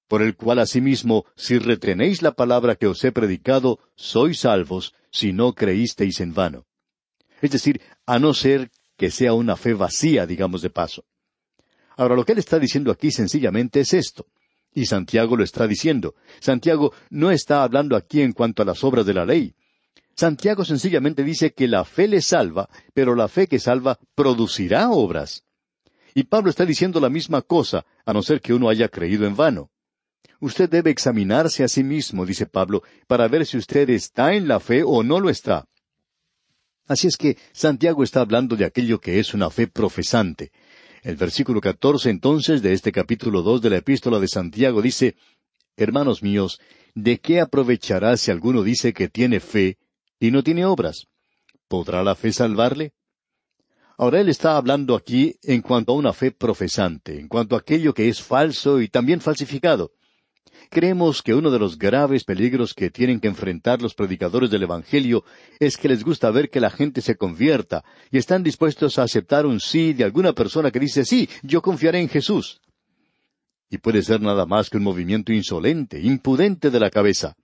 por 0.07 0.23
el 0.23 0.35
cual 0.35 0.57
asimismo, 0.57 1.25
si 1.35 1.59
retenéis 1.59 2.23
la 2.23 2.31
palabra 2.31 2.75
que 2.75 2.87
os 2.87 3.03
he 3.03 3.11
predicado, 3.11 3.77
sois 3.93 4.39
salvos, 4.39 4.95
si 5.11 5.31
no 5.31 5.53
creísteis 5.53 6.21
en 6.21 6.33
vano. 6.33 6.66
Es 7.41 7.51
decir, 7.51 7.81
a 8.05 8.19
no 8.19 8.33
ser 8.33 8.71
que 8.97 9.11
sea 9.11 9.33
una 9.33 9.55
fe 9.55 9.73
vacía, 9.73 10.25
digamos 10.25 10.61
de 10.61 10.69
paso. 10.69 11.05
Ahora, 11.95 12.15
lo 12.15 12.25
que 12.25 12.33
él 12.33 12.39
está 12.39 12.59
diciendo 12.59 12.91
aquí 12.91 13.11
sencillamente 13.11 13.79
es 13.79 13.93
esto. 13.93 14.27
Y 14.73 14.85
Santiago 14.85 15.35
lo 15.35 15.43
está 15.43 15.67
diciendo. 15.67 16.15
Santiago 16.39 16.93
no 17.09 17.31
está 17.31 17.63
hablando 17.63 17.95
aquí 17.95 18.21
en 18.21 18.33
cuanto 18.33 18.61
a 18.61 18.65
las 18.65 18.83
obras 18.83 19.05
de 19.05 19.13
la 19.13 19.25
ley. 19.25 19.55
Santiago 20.15 20.65
sencillamente 20.65 21.23
dice 21.23 21.53
que 21.53 21.67
la 21.67 21.85
fe 21.85 22.07
le 22.07 22.21
salva, 22.21 22.69
pero 22.93 23.15
la 23.15 23.27
fe 23.27 23.47
que 23.47 23.59
salva 23.59 23.99
producirá 24.15 24.89
obras. 24.89 25.43
Y 26.15 26.23
Pablo 26.23 26.49
está 26.49 26.65
diciendo 26.65 26.99
la 26.99 27.09
misma 27.09 27.43
cosa, 27.43 27.85
a 28.03 28.13
no 28.13 28.23
ser 28.23 28.41
que 28.41 28.53
uno 28.53 28.69
haya 28.69 28.89
creído 28.89 29.27
en 29.27 29.35
vano. 29.35 29.69
Usted 30.39 30.69
debe 30.69 30.89
examinarse 30.89 31.63
a 31.63 31.67
sí 31.67 31.83
mismo, 31.83 32.25
dice 32.25 32.45
Pablo, 32.45 32.83
para 33.07 33.27
ver 33.27 33.45
si 33.45 33.57
usted 33.57 33.89
está 33.91 34.33
en 34.33 34.47
la 34.47 34.59
fe 34.59 34.83
o 34.83 35.03
no 35.03 35.19
lo 35.19 35.29
está. 35.29 35.67
Así 36.87 37.07
es 37.07 37.17
que 37.17 37.37
Santiago 37.51 38.03
está 38.03 38.21
hablando 38.21 38.55
de 38.55 38.65
aquello 38.65 38.99
que 38.99 39.19
es 39.19 39.33
una 39.33 39.49
fe 39.49 39.67
profesante. 39.67 40.51
El 41.03 41.15
versículo 41.15 41.61
catorce 41.61 42.09
entonces 42.09 42.61
de 42.61 42.73
este 42.73 42.91
capítulo 42.91 43.41
dos 43.41 43.61
de 43.61 43.69
la 43.69 43.77
epístola 43.77 44.19
de 44.19 44.27
Santiago 44.27 44.81
dice 44.81 45.15
Hermanos 45.75 46.23
míos, 46.23 46.59
¿de 46.95 47.19
qué 47.19 47.39
aprovechará 47.39 48.17
si 48.17 48.31
alguno 48.31 48.63
dice 48.63 48.93
que 48.93 49.09
tiene 49.09 49.39
fe 49.39 49.77
y 50.19 50.31
no 50.31 50.43
tiene 50.43 50.65
obras. 50.65 51.07
¿Podrá 51.67 52.03
la 52.03 52.15
fe 52.15 52.31
salvarle? 52.31 52.93
Ahora 53.97 54.21
él 54.21 54.29
está 54.29 54.57
hablando 54.57 54.95
aquí 54.95 55.35
en 55.43 55.61
cuanto 55.61 55.91
a 55.91 55.95
una 55.95 56.13
fe 56.13 56.31
profesante, 56.31 57.19
en 57.19 57.27
cuanto 57.27 57.55
a 57.55 57.59
aquello 57.59 57.93
que 57.93 58.09
es 58.09 58.21
falso 58.21 58.79
y 58.79 58.89
también 58.89 59.21
falsificado. 59.21 59.91
Creemos 60.69 61.21
que 61.21 61.33
uno 61.33 61.51
de 61.51 61.59
los 61.59 61.77
graves 61.77 62.23
peligros 62.23 62.73
que 62.73 62.89
tienen 62.89 63.19
que 63.19 63.27
enfrentar 63.27 63.81
los 63.81 63.93
predicadores 63.93 64.49
del 64.49 64.63
Evangelio 64.63 65.23
es 65.59 65.77
que 65.77 65.87
les 65.87 66.03
gusta 66.03 66.31
ver 66.31 66.49
que 66.49 66.59
la 66.59 66.69
gente 66.69 67.01
se 67.01 67.15
convierta 67.15 67.83
y 68.11 68.17
están 68.17 68.43
dispuestos 68.43 68.97
a 68.97 69.03
aceptar 69.03 69.45
un 69.45 69.59
sí 69.59 69.93
de 69.93 70.03
alguna 70.03 70.33
persona 70.33 70.71
que 70.71 70.79
dice 70.79 71.05
sí, 71.05 71.29
yo 71.43 71.61
confiaré 71.61 71.99
en 71.99 72.09
Jesús. 72.09 72.61
Y 73.69 73.79
puede 73.79 74.01
ser 74.01 74.21
nada 74.21 74.45
más 74.45 74.69
que 74.69 74.77
un 74.77 74.83
movimiento 74.83 75.33
insolente, 75.33 75.99
impudente 75.99 76.69
de 76.69 76.79
la 76.79 76.89
cabeza. 76.89 77.35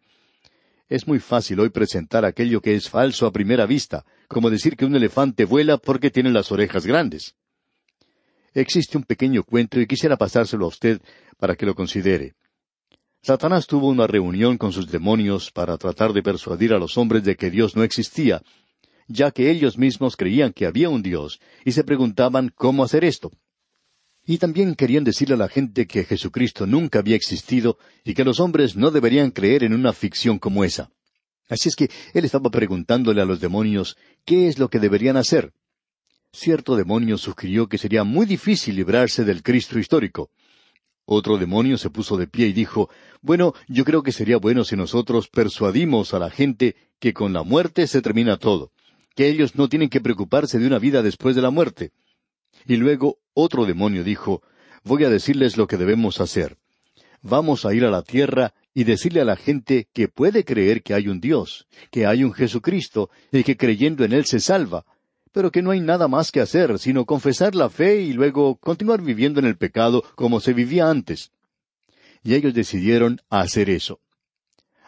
Es 0.88 1.08
muy 1.08 1.20
fácil 1.20 1.60
hoy 1.60 1.70
presentar 1.70 2.24
aquello 2.26 2.62
que 2.62 2.76
es 2.76 2.90
falso 2.90 3.26
a 3.26 3.32
primera 3.32 3.66
vista, 3.66 4.06
como 4.28 4.50
decir 4.50 4.76
que 4.76 4.86
un 4.86 4.96
elefante 4.96 5.46
vuela 5.46 5.78
porque 5.78 6.12
tiene 6.12 6.32
las 6.32 6.52
orejas 6.52 6.86
grandes. 6.86 7.36
Existe 8.54 8.98
un 8.98 9.04
pequeño 9.04 9.44
cuento 9.44 9.80
y 9.80 9.88
quisiera 9.88 10.18
pasárselo 10.18 10.66
a 10.66 10.68
usted 10.70 11.02
para 11.38 11.56
que 11.56 11.66
lo 11.66 11.74
considere. 11.74 12.36
Satanás 13.25 13.68
tuvo 13.68 13.88
una 13.88 14.06
reunión 14.06 14.58
con 14.58 14.74
sus 14.74 14.92
demonios 14.92 15.50
para 15.50 15.77
tratar 15.77 16.12
de 16.12 16.22
persuadir 16.22 16.74
a 16.74 16.77
los 16.77 16.98
hombres 16.98 17.24
de 17.24 17.38
que 17.38 17.50
Dios 17.50 17.74
no 17.74 17.84
existía, 17.84 18.42
ya 19.08 19.32
que 19.32 19.50
ellos 19.50 19.77
mismos 19.77 20.18
creían 20.18 20.51
que 20.51 20.65
había 20.65 20.89
un 20.89 21.01
Dios, 21.01 21.39
y 21.63 21.72
se 21.72 21.86
preguntaban 21.86 22.51
cómo 22.53 22.84
hacer 22.84 23.06
esto. 23.06 23.32
Y 24.25 24.39
también 24.39 24.75
querían 24.75 25.06
decirle 25.06 25.36
a 25.36 25.38
la 25.38 25.48
gente 25.48 25.88
que 25.88 26.03
Jesucristo 26.03 26.68
nunca 26.68 27.00
había 27.00 27.15
existido 27.15 27.77
y 28.03 28.13
que 28.13 28.25
los 28.25 28.42
hombres 28.42 28.75
no 28.75 28.92
deberían 28.92 29.32
creer 29.32 29.63
en 29.63 29.74
una 29.74 29.94
ficción 29.94 30.38
como 30.38 30.65
esa. 30.65 30.92
Así 31.48 31.70
es 31.70 31.77
que 31.77 31.89
él 32.13 32.25
estaba 32.25 32.50
preguntándole 32.50 33.22
a 33.22 33.25
los 33.25 33.39
demonios 33.39 33.96
qué 34.25 34.50
es 34.50 34.60
lo 34.60 34.70
que 34.70 34.80
deberían 34.80 35.15
hacer. 35.15 35.53
Cierto 36.34 36.75
demonio 36.75 37.18
sugirió 37.18 37.70
que 37.70 37.77
sería 37.77 38.03
muy 38.03 38.25
difícil 38.25 38.75
librarse 38.75 39.24
del 39.24 39.44
Cristo 39.44 39.80
histórico. 39.80 40.30
Otro 41.06 41.38
demonio 41.38 41.78
se 41.78 41.90
puso 41.90 42.18
de 42.18 42.28
pie 42.28 42.48
y 42.48 42.54
dijo, 42.54 42.90
Bueno, 43.22 43.54
yo 43.68 43.84
creo 43.84 44.04
que 44.04 44.12
sería 44.12 44.38
bueno 44.38 44.64
si 44.64 44.76
nosotros 44.76 45.28
persuadimos 45.28 46.14
a 46.14 46.20
la 46.20 46.30
gente 46.30 46.76
que 47.00 47.14
con 47.14 47.34
la 47.34 47.44
muerte 47.44 47.88
se 47.88 48.02
termina 48.02 48.38
todo, 48.38 48.72
que 49.16 49.28
ellos 49.28 49.56
no 49.56 49.68
tienen 49.68 49.90
que 49.90 50.02
preocuparse 50.02 50.60
de 50.60 50.68
una 50.68 50.80
vida 50.80 51.02
después 51.02 51.36
de 51.36 51.42
la 51.42 51.50
muerte. 51.50 51.92
Y 52.66 52.78
luego 52.78 53.18
otro 53.34 53.66
demonio 53.66 54.04
dijo, 54.04 54.42
Voy 54.86 55.04
a 55.04 55.10
decirles 55.10 55.58
lo 55.58 55.68
que 55.68 55.78
debemos 55.78 56.20
hacer. 56.20 56.58
Vamos 57.22 57.66
a 57.66 57.74
ir 57.74 57.86
a 57.86 57.92
la 57.92 58.02
tierra 58.02 58.54
y 58.74 58.84
decirle 58.84 59.22
a 59.22 59.26
la 59.26 59.38
gente 59.38 59.88
que 59.94 60.10
puede 60.10 60.44
creer 60.44 60.84
que 60.84 60.94
hay 60.94 61.08
un 61.08 61.22
Dios, 61.22 61.68
que 61.90 62.06
hay 62.06 62.24
un 62.24 62.34
Jesucristo 62.34 63.10
y 63.32 63.44
que 63.44 63.56
creyendo 63.56 64.04
en 64.04 64.12
Él 64.12 64.26
se 64.26 64.42
salva, 64.42 64.86
pero 65.34 65.52
que 65.52 65.62
no 65.62 65.72
hay 65.72 65.82
nada 65.82 66.08
más 66.08 66.32
que 66.32 66.40
hacer 66.40 66.80
sino 66.80 67.06
confesar 67.06 67.56
la 67.56 67.70
fe 67.70 68.02
y 68.02 68.13
luego 68.13 68.56
continuar 68.56 69.02
viviendo 69.02 69.42
en 69.42 69.46
el 69.46 69.58
pecado 69.58 70.04
como 70.16 70.40
se 70.40 70.54
vivía 70.54 70.90
antes. 70.90 71.32
Y 72.24 72.36
ellos 72.36 72.54
decidieron 72.54 73.20
hacer 73.30 73.70
eso. 73.70 74.00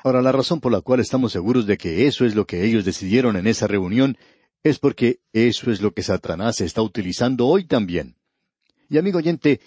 Ahora, 0.04 0.22
la 0.22 0.32
razón 0.32 0.62
por 0.62 0.72
la 0.72 0.82
cual 0.82 1.00
estamos 1.00 1.32
seguros 1.32 1.66
de 1.66 1.78
que 1.78 2.08
eso 2.08 2.26
es 2.26 2.36
lo 2.36 2.46
que 2.46 2.64
ellos 2.64 2.86
decidieron 2.86 3.36
en 3.36 3.48
esa 3.48 3.68
reunión 3.68 4.18
es 4.64 4.80
porque 4.80 5.20
eso 5.34 5.72
es 5.72 5.82
lo 5.82 5.94
que 5.94 6.04
Satanás 6.04 6.62
está 6.62 6.82
utilizando 6.82 7.48
hoy 7.48 7.66
también. 7.66 8.16
Y 8.88 9.00
amigo 9.00 9.18
oyente, 9.18 9.60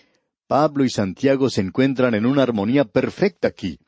Pablo 0.47 0.85
y 0.85 0.91
Santiago 0.91 1.51
se 1.51 1.61
encuentran 1.61 2.15
en 2.15 2.25
una 2.25 2.45
armonía 2.45 2.85
perfecta 2.85 3.49
aquí. 3.49 3.81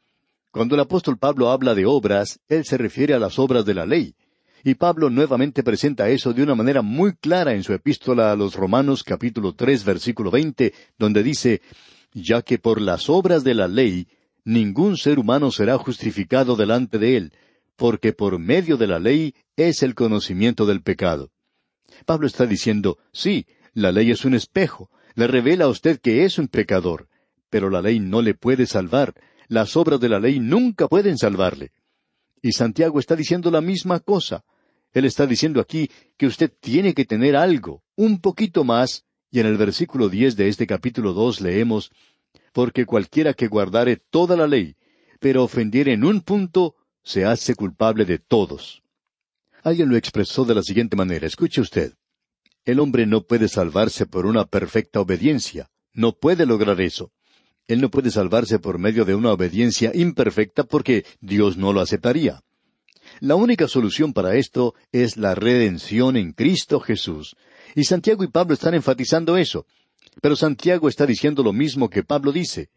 Cuando 0.50 0.74
el 0.74 0.80
apóstol 0.80 1.18
Pablo 1.18 1.50
habla 1.50 1.74
de 1.74 1.86
obras, 1.86 2.40
él 2.48 2.64
se 2.64 2.76
refiere 2.76 3.14
a 3.14 3.20
las 3.20 3.38
obras 3.38 3.64
de 3.64 3.74
la 3.74 3.86
ley. 3.86 4.16
Y 4.62 4.74
Pablo 4.74 5.08
nuevamente 5.08 5.62
presenta 5.62 6.10
eso 6.10 6.32
de 6.32 6.42
una 6.42 6.54
manera 6.54 6.82
muy 6.82 7.14
clara 7.14 7.54
en 7.54 7.62
su 7.62 7.72
epístola 7.72 8.30
a 8.30 8.36
los 8.36 8.54
Romanos 8.54 9.02
capítulo 9.02 9.54
tres 9.54 9.84
versículo 9.84 10.30
veinte, 10.30 10.74
donde 10.98 11.22
dice, 11.22 11.62
ya 12.12 12.42
que 12.42 12.58
por 12.58 12.80
las 12.80 13.08
obras 13.08 13.42
de 13.42 13.54
la 13.54 13.68
ley 13.68 14.06
ningún 14.44 14.96
ser 14.96 15.18
humano 15.18 15.50
será 15.50 15.78
justificado 15.78 16.56
delante 16.56 16.98
de 16.98 17.16
él, 17.16 17.32
porque 17.76 18.12
por 18.12 18.38
medio 18.38 18.76
de 18.76 18.86
la 18.86 18.98
ley 18.98 19.34
es 19.56 19.82
el 19.82 19.94
conocimiento 19.94 20.66
del 20.66 20.82
pecado. 20.82 21.30
Pablo 22.04 22.26
está 22.26 22.44
diciendo, 22.44 22.98
sí, 23.12 23.46
la 23.72 23.92
ley 23.92 24.10
es 24.10 24.24
un 24.24 24.34
espejo, 24.34 24.90
le 25.14 25.26
revela 25.26 25.64
a 25.64 25.68
usted 25.68 26.00
que 26.00 26.24
es 26.24 26.38
un 26.38 26.48
pecador, 26.48 27.08
pero 27.48 27.70
la 27.70 27.80
ley 27.80 27.98
no 27.98 28.20
le 28.20 28.34
puede 28.34 28.66
salvar, 28.66 29.14
las 29.48 29.76
obras 29.76 30.00
de 30.00 30.08
la 30.08 30.20
ley 30.20 30.38
nunca 30.38 30.86
pueden 30.86 31.16
salvarle. 31.16 31.72
Y 32.42 32.52
Santiago 32.52 32.98
está 32.98 33.16
diciendo 33.16 33.50
la 33.50 33.60
misma 33.60 34.00
cosa. 34.00 34.44
Él 34.92 35.04
está 35.04 35.26
diciendo 35.26 35.60
aquí 35.60 35.90
que 36.16 36.26
usted 36.26 36.52
tiene 36.60 36.94
que 36.94 37.04
tener 37.04 37.36
algo, 37.36 37.82
un 37.96 38.20
poquito 38.20 38.64
más, 38.64 39.04
y 39.30 39.40
en 39.40 39.46
el 39.46 39.56
versículo 39.56 40.08
diez 40.08 40.36
de 40.36 40.48
este 40.48 40.66
capítulo 40.66 41.12
dos 41.12 41.40
leemos 41.40 41.92
Porque 42.52 42.84
cualquiera 42.84 43.32
que 43.34 43.46
guardare 43.46 43.96
toda 43.96 44.36
la 44.36 44.48
ley, 44.48 44.74
pero 45.20 45.44
ofendiere 45.44 45.92
en 45.92 46.04
un 46.04 46.20
punto, 46.20 46.74
se 47.04 47.24
hace 47.24 47.54
culpable 47.54 48.04
de 48.04 48.18
todos. 48.18 48.82
Alguien 49.62 49.88
lo 49.88 49.96
expresó 49.96 50.44
de 50.44 50.54
la 50.54 50.62
siguiente 50.62 50.96
manera. 50.96 51.26
Escuche 51.26 51.60
usted. 51.60 51.94
El 52.64 52.80
hombre 52.80 53.06
no 53.06 53.22
puede 53.22 53.48
salvarse 53.48 54.06
por 54.06 54.26
una 54.26 54.46
perfecta 54.46 55.00
obediencia. 55.00 55.70
No 55.92 56.12
puede 56.12 56.46
lograr 56.46 56.80
eso. 56.80 57.12
Él 57.68 57.80
no 57.80 57.90
puede 57.90 58.10
salvarse 58.10 58.58
por 58.58 58.78
medio 58.78 59.04
de 59.04 59.14
una 59.14 59.32
obediencia 59.32 59.92
imperfecta 59.94 60.64
porque 60.64 61.04
Dios 61.20 61.56
no 61.56 61.72
lo 61.72 61.80
aceptaría. 61.80 62.42
La 63.20 63.34
única 63.34 63.68
solución 63.68 64.14
para 64.14 64.36
esto 64.36 64.74
es 64.92 65.18
la 65.18 65.34
redención 65.34 66.16
en 66.16 66.32
Cristo 66.32 66.80
Jesús. 66.80 67.36
Y 67.74 67.84
Santiago 67.84 68.24
y 68.24 68.28
Pablo 68.28 68.54
están 68.54 68.72
enfatizando 68.72 69.36
eso. 69.36 69.66
Pero 70.22 70.36
Santiago 70.36 70.88
está 70.88 71.04
diciendo 71.04 71.42
lo 71.42 71.52
mismo 71.52 71.90
que 71.90 72.02
Pablo 72.02 72.32
dice. 72.32 72.70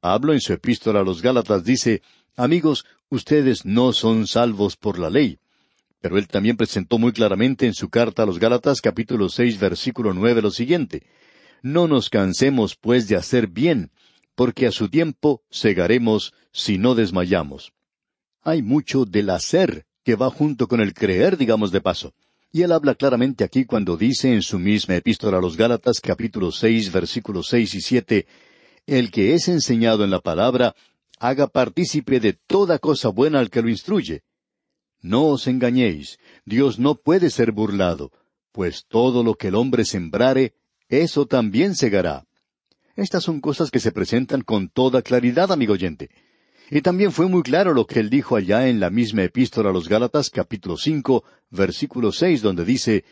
Pablo 0.00 0.32
en 0.32 0.40
su 0.40 0.52
epístola 0.52 1.00
a 1.00 1.02
los 1.02 1.20
Gálatas 1.20 1.64
dice, 1.64 2.00
Amigos, 2.36 2.84
ustedes 3.08 3.64
no 3.64 3.92
son 3.92 4.28
salvos 4.28 4.76
por 4.76 5.00
la 5.00 5.10
ley. 5.10 5.40
Pero 6.00 6.16
él 6.16 6.28
también 6.28 6.56
presentó 6.56 6.98
muy 6.98 7.10
claramente 7.10 7.66
en 7.66 7.74
su 7.74 7.88
carta 7.88 8.22
a 8.22 8.26
los 8.26 8.38
Gálatas 8.38 8.80
capítulo 8.80 9.28
seis 9.28 9.58
versículo 9.58 10.14
nueve 10.14 10.42
lo 10.42 10.52
siguiente. 10.52 11.02
No 11.62 11.88
nos 11.88 12.08
cansemos 12.08 12.76
pues 12.76 13.08
de 13.08 13.16
hacer 13.16 13.48
bien, 13.48 13.90
porque 14.36 14.68
a 14.68 14.70
su 14.70 14.88
tiempo 14.88 15.42
segaremos 15.50 16.34
si 16.52 16.78
no 16.78 16.94
desmayamos. 16.94 17.72
Hay 18.46 18.62
mucho 18.62 19.04
del 19.04 19.30
hacer 19.30 19.86
que 20.04 20.14
va 20.14 20.30
junto 20.30 20.68
con 20.68 20.80
el 20.80 20.94
creer, 20.94 21.36
digamos 21.36 21.72
de 21.72 21.80
paso. 21.80 22.14
Y 22.52 22.62
él 22.62 22.70
habla 22.70 22.94
claramente 22.94 23.42
aquí 23.42 23.64
cuando 23.64 23.96
dice 23.96 24.32
en 24.32 24.42
su 24.42 24.60
misma 24.60 24.94
epístola 24.94 25.38
a 25.38 25.40
los 25.40 25.56
Gálatas 25.56 26.00
capítulo 26.00 26.52
seis 26.52 26.92
versículos 26.92 27.48
seis 27.48 27.74
y 27.74 27.80
siete, 27.80 28.28
El 28.86 29.10
que 29.10 29.34
es 29.34 29.48
enseñado 29.48 30.04
en 30.04 30.12
la 30.12 30.20
palabra, 30.20 30.76
haga 31.18 31.48
partícipe 31.48 32.20
de 32.20 32.34
toda 32.34 32.78
cosa 32.78 33.08
buena 33.08 33.40
al 33.40 33.50
que 33.50 33.62
lo 33.62 33.68
instruye. 33.68 34.22
No 35.00 35.24
os 35.24 35.48
engañéis, 35.48 36.20
Dios 36.44 36.78
no 36.78 36.94
puede 36.94 37.30
ser 37.30 37.50
burlado, 37.50 38.12
pues 38.52 38.84
todo 38.86 39.24
lo 39.24 39.34
que 39.34 39.48
el 39.48 39.56
hombre 39.56 39.84
sembrare, 39.84 40.54
eso 40.88 41.26
también 41.26 41.74
segará. 41.74 42.28
Estas 42.94 43.24
son 43.24 43.40
cosas 43.40 43.72
que 43.72 43.80
se 43.80 43.90
presentan 43.90 44.42
con 44.42 44.68
toda 44.68 45.02
claridad, 45.02 45.50
amigo 45.50 45.72
oyente. 45.72 46.10
Y 46.70 46.80
también 46.80 47.12
fue 47.12 47.28
muy 47.28 47.42
claro 47.42 47.74
lo 47.74 47.86
que 47.86 48.00
él 48.00 48.10
dijo 48.10 48.34
allá 48.34 48.68
en 48.68 48.80
la 48.80 48.90
misma 48.90 49.22
epístola 49.22 49.70
a 49.70 49.72
los 49.72 49.88
Gálatas 49.88 50.30
capítulo 50.30 50.76
cinco, 50.76 51.24
versículo 51.50 52.10
seis, 52.10 52.42
donde 52.42 52.64
dice, 52.64 53.04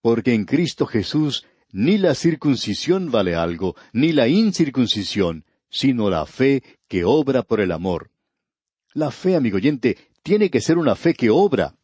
Porque 0.00 0.32
en 0.32 0.46
Cristo 0.46 0.86
Jesús 0.86 1.44
ni 1.72 1.98
la 1.98 2.14
circuncisión 2.14 3.10
vale 3.10 3.34
algo, 3.34 3.76
ni 3.92 4.12
la 4.12 4.28
incircuncisión, 4.28 5.44
sino 5.68 6.08
la 6.08 6.24
fe 6.24 6.62
que 6.88 7.04
obra 7.04 7.42
por 7.42 7.60
el 7.60 7.70
amor. 7.70 8.10
La 8.94 9.10
fe, 9.10 9.36
amigo 9.36 9.56
oyente, 9.56 9.98
tiene 10.22 10.48
que 10.48 10.62
ser 10.62 10.78
una 10.78 10.96
fe 10.96 11.12
que 11.12 11.28
obra. 11.28 11.74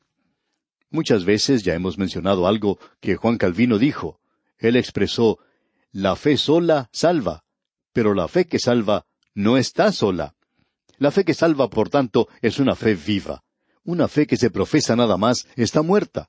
Muchas 0.88 1.26
veces 1.26 1.62
ya 1.62 1.75
hemos 1.75 1.99
mencionado 1.99 2.47
algo 2.47 2.78
que 3.00 3.16
Juan 3.16 3.37
Calvino 3.37 3.78
dijo. 3.78 4.19
Él 4.59 4.76
expresó, 4.76 5.38
la 5.90 6.16
fe 6.16 6.38
sola 6.38 6.88
salva, 6.90 7.45
pero 7.92 8.14
la 8.14 8.28
fe 8.28 8.47
que 8.47 8.59
salva 8.59 9.04
no 9.35 9.59
está 9.59 9.92
sola. 9.92 10.35
La 11.03 11.11
fe 11.11 11.25
que 11.25 11.35
salva, 11.35 11.69
por 11.69 11.89
tanto, 11.89 12.29
es 12.41 12.61
una 12.61 12.77
fe 12.77 12.95
viva. 12.95 13.43
Una 13.83 14.07
fe 14.07 14.25
que 14.25 14.37
se 14.37 14.51
profesa 14.51 14.95
nada 14.95 15.17
más 15.17 15.49
está 15.57 15.83
muerta. 15.83 16.29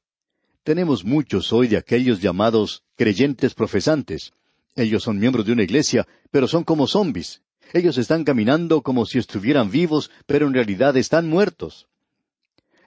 Tenemos 0.63 1.05
muchos 1.05 1.53
hoy 1.53 1.67
de 1.67 1.77
aquellos 1.77 2.21
llamados 2.21 2.81
creyentes 2.95 3.53
profesantes. 3.53 4.31
Ellos 4.75 5.03
son 5.03 5.19
miembros 5.19 5.45
de 5.45 5.51
una 5.51 5.61
iglesia, 5.61 6.07
pero 6.31 6.47
son 6.47 6.63
como 6.63 6.87
zombis. 6.87 7.43
Ellos 7.71 7.99
están 7.99 8.23
caminando 8.23 8.81
como 8.81 9.05
si 9.05 9.19
estuvieran 9.19 9.69
vivos, 9.69 10.09
pero 10.25 10.47
en 10.47 10.55
realidad 10.55 10.97
están 10.97 11.29
muertos. 11.29 11.85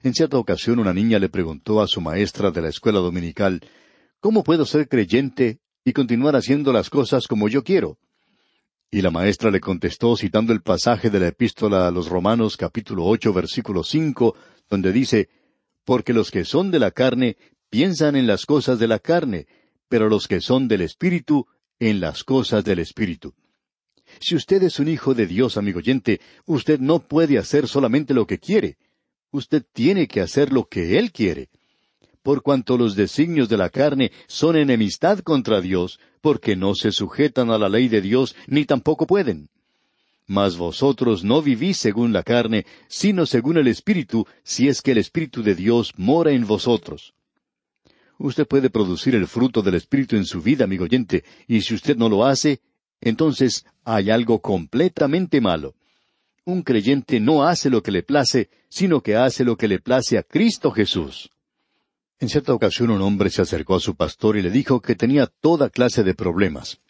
En 0.03 0.13
cierta 0.13 0.39
ocasión 0.39 0.81
una 0.81 0.93
niña 0.93 1.21
le 1.21 1.29
preguntó 1.29 1.81
a 1.81 1.87
su 1.87 2.01
maestra 2.01 2.51
de 2.51 2.63
la 2.63 2.69
escuela 2.69 2.99
dominical, 2.99 3.61
¿Cómo 4.19 4.43
puedo 4.43 4.67
ser 4.67 4.89
creyente 4.89 5.61
y 5.85 5.93
continuar 5.93 6.35
haciendo 6.35 6.73
las 6.73 6.91
cosas 6.91 7.29
como 7.29 7.47
yo 7.49 7.63
quiero. 7.63 7.97
Y 8.91 9.03
la 9.03 9.11
maestra 9.11 9.51
le 9.51 9.61
contestó 9.61 10.17
citando 10.17 10.53
el 10.53 10.63
pasaje 10.63 11.11
de 11.11 11.19
la 11.19 11.29
epístola 11.29 11.89
a 11.89 11.91
los 11.91 12.09
Romanos 12.09 12.57
capítulo 12.57 13.05
ocho 13.05 13.33
versículo 13.33 13.83
cinco, 13.83 14.37
donde 14.71 14.93
dice, 14.93 15.29
Porque 15.85 16.13
los 16.13 16.31
que 16.31 16.45
son 16.45 16.71
de 16.71 16.79
la 16.79 16.93
carne 16.93 17.37
piensan 17.69 18.15
en 18.15 18.27
las 18.27 18.47
cosas 18.47 18.79
de 18.79 18.87
la 18.87 19.01
carne, 19.01 19.47
pero 19.89 20.09
los 20.09 20.29
que 20.29 20.41
son 20.41 20.69
del 20.69 20.83
Espíritu 20.83 21.47
en 21.81 22.01
las 22.01 22.23
cosas 22.23 22.65
del 22.65 22.79
Espíritu. 22.79 23.35
Si 24.21 24.37
usted 24.37 24.63
es 24.63 24.79
un 24.79 24.89
hijo 24.89 25.15
de 25.15 25.27
Dios, 25.27 25.57
amigo 25.57 25.79
oyente, 25.79 26.21
usted 26.47 26.79
no 26.79 27.01
puede 27.01 27.39
hacer 27.39 27.67
solamente 27.67 28.15
lo 28.15 28.27
que 28.27 28.39
quiere. 28.39 28.77
Usted 29.33 29.65
tiene 29.73 30.07
que 30.07 30.21
hacer 30.21 30.53
lo 30.53 30.67
que 30.69 30.97
Él 30.99 31.11
quiere 31.11 31.51
por 32.27 32.43
cuanto 32.43 32.77
los 32.77 32.97
designios 32.97 33.49
de 33.49 33.57
la 33.57 33.71
carne 33.71 34.11
son 34.27 34.57
enemistad 34.57 35.21
contra 35.21 35.61
Dios, 35.61 36.01
porque 36.27 36.57
no 36.57 36.75
se 36.75 36.91
sujetan 36.91 37.53
a 37.53 37.57
la 37.57 37.69
ley 37.69 37.87
de 37.87 38.01
Dios, 38.01 38.35
ni 38.49 38.65
tampoco 38.65 39.07
pueden. 39.07 39.49
Mas 40.27 40.57
vosotros 40.57 41.23
no 41.23 41.41
vivís 41.41 41.77
según 41.77 42.13
la 42.13 42.25
carne, 42.25 42.67
sino 42.89 43.27
según 43.27 43.59
el 43.59 43.69
Espíritu, 43.69 44.27
si 44.43 44.67
es 44.67 44.83
que 44.83 44.91
el 44.91 44.99
Espíritu 44.99 45.45
de 45.45 45.55
Dios 45.55 45.93
mora 45.97 46.33
en 46.33 46.45
vosotros. 46.45 47.15
Usted 48.19 48.45
puede 48.45 48.71
producir 48.71 49.15
el 49.15 49.29
fruto 49.29 49.63
del 49.63 49.77
Espíritu 49.77 50.17
en 50.17 50.25
su 50.25 50.43
vida, 50.43 50.65
amigo 50.65 50.83
oyente, 50.83 51.23
y 51.47 51.61
si 51.61 51.75
usted 51.75 51.97
no 51.97 52.09
lo 52.09 52.25
hace, 52.25 52.59
entonces 53.01 53.65
hay 53.85 54.11
algo 54.11 54.41
completamente 54.41 55.41
malo. 55.41 55.77
un 56.45 56.65
creyente 56.65 57.21
no 57.21 57.45
hace 57.45 57.71
lo 57.71 57.85
que 57.85 57.93
le 57.93 58.03
place, 58.03 58.51
sino 58.69 59.01
que 59.01 59.15
hace 59.15 59.45
lo 59.45 59.57
que 59.57 59.69
le 59.69 59.79
place 59.79 60.19
a 60.19 60.25
Cristo 60.25 60.73
Jesús. 60.73 61.31
En 62.19 62.31
cierta 62.31 62.55
ocasión 62.55 62.91
un 62.91 63.03
hombre 63.03 63.29
se 63.29 63.43
acercó 63.43 63.75
a 63.75 63.81
su 63.81 63.95
pastor 63.95 64.39
y 64.39 64.43
le 64.43 64.51
dijo 64.51 64.81
que 64.81 64.95
tenía 64.95 65.27
toda 65.27 65.69
clase 65.69 66.03
de 66.03 66.15
problemas. 66.15 66.81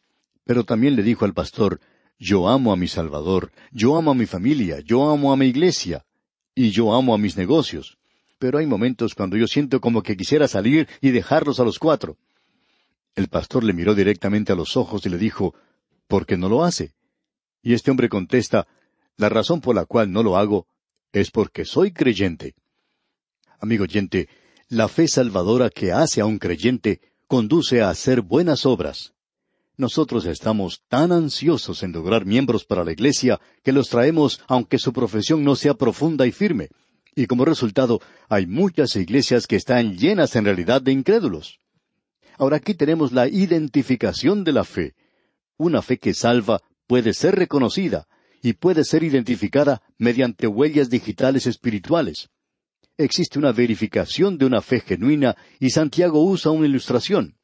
Pero 0.45 0.65
también 0.65 0.95
le 0.95 1.03
dijo 1.03 1.25
al 1.25 1.35
pastor, 1.35 1.81
yo 2.19 2.49
amo 2.49 2.73
a 2.73 2.77
mi 2.77 2.87
Salvador, 2.87 3.51
yo 3.73 3.97
amo 3.97 4.13
a 4.13 4.15
mi 4.15 4.27
familia, 4.27 4.79
yo 4.81 5.11
amo 5.11 5.33
a 5.33 5.37
mi 5.37 5.47
iglesia, 5.47 6.07
y 6.55 6.71
yo 6.71 6.95
amo 6.95 7.13
a 7.13 7.19
mis 7.19 7.37
negocios. 7.37 7.99
Pero 8.39 8.59
hay 8.59 8.67
momentos 8.67 9.15
cuando 9.15 9.37
yo 9.37 9.49
siento 9.49 9.81
como 9.81 10.03
que 10.03 10.17
quisiera 10.17 10.47
salir 10.47 10.89
y 11.01 11.11
dejarlos 11.11 11.59
a 11.59 11.65
los 11.65 11.79
cuatro. 11.79 12.17
El 13.17 13.29
pastor 13.29 13.65
le 13.65 13.73
miró 13.73 13.95
directamente 13.95 14.53
a 14.53 14.57
los 14.57 14.77
ojos 14.77 15.05
y 15.07 15.09
le 15.09 15.19
dijo, 15.19 15.55
¿por 16.07 16.25
qué 16.25 16.37
no 16.37 16.49
lo 16.49 16.63
hace? 16.63 16.95
Y 17.63 17.75
este 17.75 17.91
hombre 17.91 18.09
contesta, 18.09 18.69
la 19.17 19.29
razón 19.29 19.61
por 19.61 19.75
la 19.75 19.87
cual 19.87 20.13
no 20.13 20.23
lo 20.23 20.37
hago 20.37 20.69
es 21.13 21.31
porque 21.31 21.65
soy 21.65 21.93
creyente. 21.93 22.55
Amigo 23.59 23.85
oyente, 23.85 24.29
la 24.69 24.89
fe 24.89 25.07
salvadora 25.07 25.71
que 25.71 25.93
hace 25.93 26.21
a 26.21 26.27
un 26.27 26.39
creyente 26.39 27.01
conduce 27.29 27.83
a 27.83 27.91
hacer 27.91 28.21
buenas 28.21 28.67
obras. 28.67 29.13
Nosotros 29.77 30.27
estamos 30.27 30.83
tan 30.89 31.13
ansiosos 31.13 31.83
en 31.83 31.93
lograr 31.93 32.25
miembros 32.25 32.65
para 32.65 32.83
la 32.83 32.93
Iglesia 32.93 33.41
que 33.63 33.73
los 33.73 33.89
traemos 33.89 34.41
aunque 34.49 34.79
su 34.79 34.93
profesión 34.93 35.45
no 35.45 35.55
sea 35.55 35.75
profunda 35.75 36.27
y 36.27 36.33
firme. 36.33 36.71
Y 37.15 37.27
como 37.27 37.45
resultado, 37.45 38.01
hay 38.29 38.47
muchas 38.47 38.97
iglesias 38.97 39.47
que 39.47 39.57
están 39.57 39.97
llenas 39.97 40.35
en 40.35 40.45
realidad 40.45 40.83
de 40.83 40.93
incrédulos. 40.93 41.61
Ahora 42.37 42.57
aquí 42.57 42.75
tenemos 42.75 43.13
la 43.13 43.29
identificación 43.29 44.45
de 44.45 44.53
la 44.53 44.65
fe. 44.65 44.95
Una 45.57 45.81
fe 45.81 45.99
que 45.99 46.13
salva 46.13 46.61
puede 46.87 47.15
ser 47.15 47.37
reconocida 47.37 48.09
y 48.43 48.55
puede 48.55 48.85
ser 48.85 49.05
identificada 49.05 49.83
mediante 49.97 50.47
huellas 50.47 50.91
digitales 50.91 51.47
espirituales. 51.47 52.31
Existe 52.99 53.39
una 53.39 53.53
verificación 53.53 54.39
de 54.39 54.47
una 54.47 54.63
fe 54.63 54.81
genuina 54.81 55.37
y 55.61 55.69
Santiago 55.69 56.23
usa 56.23 56.51
una 56.51 56.67
ilustración. 56.67 57.37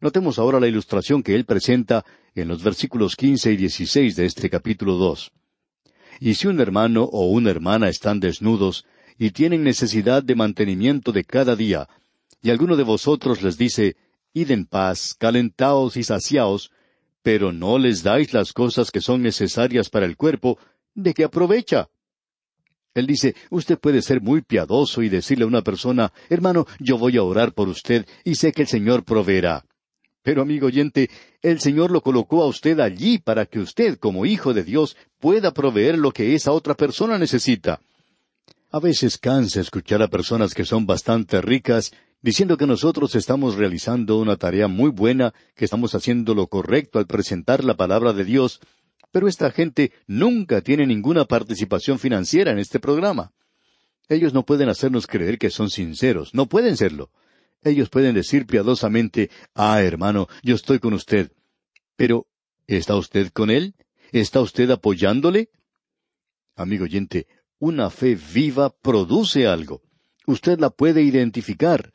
Notemos 0.00 0.40
ahora 0.40 0.58
la 0.58 0.66
ilustración 0.66 1.22
que 1.22 1.36
él 1.36 1.44
presenta 1.44 2.04
en 2.34 2.48
los 2.48 2.64
versículos 2.64 3.14
quince 3.14 3.52
y 3.52 3.56
dieciséis 3.56 4.16
de 4.16 4.26
este 4.26 4.50
capítulo 4.50 4.94
dos. 4.94 5.30
Y 6.18 6.34
si 6.34 6.48
un 6.48 6.60
hermano 6.60 7.04
o 7.04 7.26
una 7.28 7.50
hermana 7.50 7.88
están 7.88 8.18
desnudos 8.18 8.86
y 9.18 9.30
tienen 9.30 9.62
necesidad 9.62 10.22
de 10.22 10.34
mantenimiento 10.34 11.12
de 11.12 11.24
cada 11.24 11.54
día, 11.54 11.88
y 12.42 12.50
alguno 12.50 12.76
de 12.76 12.82
vosotros 12.82 13.42
les 13.42 13.56
dice, 13.56 13.96
Id 14.32 14.50
en 14.50 14.66
paz, 14.66 15.14
calentaos 15.14 15.96
y 15.96 16.02
saciaos, 16.02 16.72
pero 17.22 17.52
no 17.52 17.78
les 17.78 18.02
dais 18.02 18.32
las 18.32 18.52
cosas 18.52 18.90
que 18.90 19.00
son 19.00 19.22
necesarias 19.22 19.90
para 19.90 20.06
el 20.06 20.16
cuerpo, 20.16 20.58
¿de 20.94 21.14
qué 21.14 21.24
aprovecha? 21.24 21.88
Él 22.94 23.06
dice, 23.06 23.34
usted 23.50 23.78
puede 23.78 24.02
ser 24.02 24.20
muy 24.20 24.42
piadoso 24.42 25.02
y 25.02 25.08
decirle 25.08 25.44
a 25.44 25.48
una 25.48 25.62
persona, 25.62 26.12
hermano, 26.28 26.66
yo 26.80 26.98
voy 26.98 27.16
a 27.16 27.22
orar 27.22 27.52
por 27.52 27.68
usted 27.68 28.06
y 28.24 28.34
sé 28.34 28.52
que 28.52 28.62
el 28.62 28.68
Señor 28.68 29.04
proveerá. 29.04 29.64
Pero, 30.22 30.42
amigo 30.42 30.66
oyente, 30.66 31.08
el 31.42 31.60
Señor 31.60 31.90
lo 31.90 32.02
colocó 32.02 32.42
a 32.42 32.46
usted 32.46 32.80
allí 32.80 33.18
para 33.18 33.46
que 33.46 33.60
usted, 33.60 33.98
como 33.98 34.26
hijo 34.26 34.52
de 34.52 34.64
Dios, 34.64 34.96
pueda 35.20 35.52
proveer 35.52 35.96
lo 35.96 36.10
que 36.10 36.34
esa 36.34 36.52
otra 36.52 36.74
persona 36.74 37.18
necesita. 37.18 37.80
A 38.70 38.80
veces 38.80 39.16
cansa 39.16 39.60
escuchar 39.60 40.02
a 40.02 40.08
personas 40.08 40.52
que 40.52 40.66
son 40.66 40.84
bastante 40.84 41.40
ricas 41.40 41.92
diciendo 42.20 42.56
que 42.56 42.66
nosotros 42.66 43.14
estamos 43.14 43.54
realizando 43.54 44.18
una 44.18 44.36
tarea 44.36 44.68
muy 44.68 44.90
buena, 44.90 45.32
que 45.54 45.64
estamos 45.64 45.94
haciendo 45.94 46.34
lo 46.34 46.48
correcto 46.48 46.98
al 46.98 47.06
presentar 47.06 47.64
la 47.64 47.76
palabra 47.76 48.12
de 48.12 48.24
Dios, 48.24 48.60
pero 49.10 49.28
esta 49.28 49.50
gente 49.50 49.92
nunca 50.06 50.60
tiene 50.60 50.86
ninguna 50.86 51.24
participación 51.24 51.98
financiera 51.98 52.52
en 52.52 52.58
este 52.58 52.78
programa. 52.80 53.32
Ellos 54.08 54.32
no 54.32 54.44
pueden 54.44 54.68
hacernos 54.68 55.06
creer 55.06 55.38
que 55.38 55.50
son 55.50 55.70
sinceros, 55.70 56.34
no 56.34 56.46
pueden 56.46 56.76
serlo. 56.76 57.10
Ellos 57.62 57.90
pueden 57.90 58.14
decir 58.14 58.46
piadosamente, 58.46 59.30
ah, 59.54 59.82
hermano, 59.82 60.28
yo 60.42 60.54
estoy 60.54 60.78
con 60.78 60.94
usted. 60.94 61.32
Pero, 61.96 62.26
¿está 62.66 62.96
usted 62.96 63.30
con 63.32 63.50
él? 63.50 63.74
¿Está 64.12 64.40
usted 64.40 64.70
apoyándole? 64.70 65.50
Amigo 66.54 66.84
oyente, 66.84 67.26
una 67.58 67.90
fe 67.90 68.14
viva 68.14 68.70
produce 68.70 69.46
algo. 69.46 69.82
Usted 70.26 70.58
la 70.58 70.70
puede 70.70 71.02
identificar. 71.02 71.92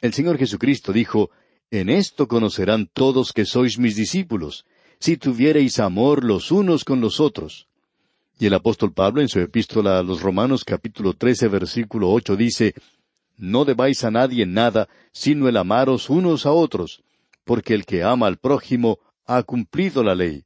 El 0.00 0.12
Señor 0.12 0.38
Jesucristo 0.38 0.92
dijo, 0.92 1.30
En 1.70 1.88
esto 1.88 2.28
conocerán 2.28 2.88
todos 2.92 3.32
que 3.32 3.44
sois 3.44 3.78
mis 3.78 3.96
discípulos, 3.96 4.64
si 5.02 5.16
tuviereis 5.16 5.80
amor 5.80 6.22
los 6.22 6.52
unos 6.52 6.84
con 6.84 7.00
los 7.00 7.18
otros. 7.18 7.66
Y 8.38 8.46
el 8.46 8.54
apóstol 8.54 8.92
Pablo 8.92 9.20
en 9.20 9.28
su 9.28 9.40
epístola 9.40 9.98
a 9.98 10.02
los 10.04 10.22
Romanos 10.22 10.64
capítulo 10.64 11.14
trece 11.14 11.48
versículo 11.48 12.08
ocho 12.08 12.36
dice, 12.36 12.74
No 13.36 13.64
debáis 13.64 14.04
a 14.04 14.12
nadie 14.12 14.46
nada, 14.46 14.88
sino 15.10 15.48
el 15.48 15.56
amaros 15.56 16.08
unos 16.08 16.46
a 16.46 16.52
otros, 16.52 17.02
porque 17.44 17.74
el 17.74 17.84
que 17.84 18.04
ama 18.04 18.28
al 18.28 18.36
prójimo 18.36 19.00
ha 19.26 19.42
cumplido 19.42 20.04
la 20.04 20.14
ley. 20.14 20.44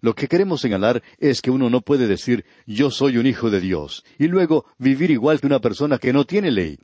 Lo 0.00 0.14
que 0.14 0.28
queremos 0.28 0.60
señalar 0.60 1.02
es 1.18 1.42
que 1.42 1.50
uno 1.50 1.68
no 1.68 1.80
puede 1.80 2.06
decir 2.06 2.44
yo 2.66 2.92
soy 2.92 3.16
un 3.16 3.26
hijo 3.26 3.50
de 3.50 3.60
Dios 3.60 4.04
y 4.20 4.28
luego 4.28 4.66
vivir 4.78 5.10
igual 5.10 5.40
que 5.40 5.48
una 5.48 5.58
persona 5.58 5.98
que 5.98 6.12
no 6.12 6.24
tiene 6.24 6.52
ley. 6.52 6.78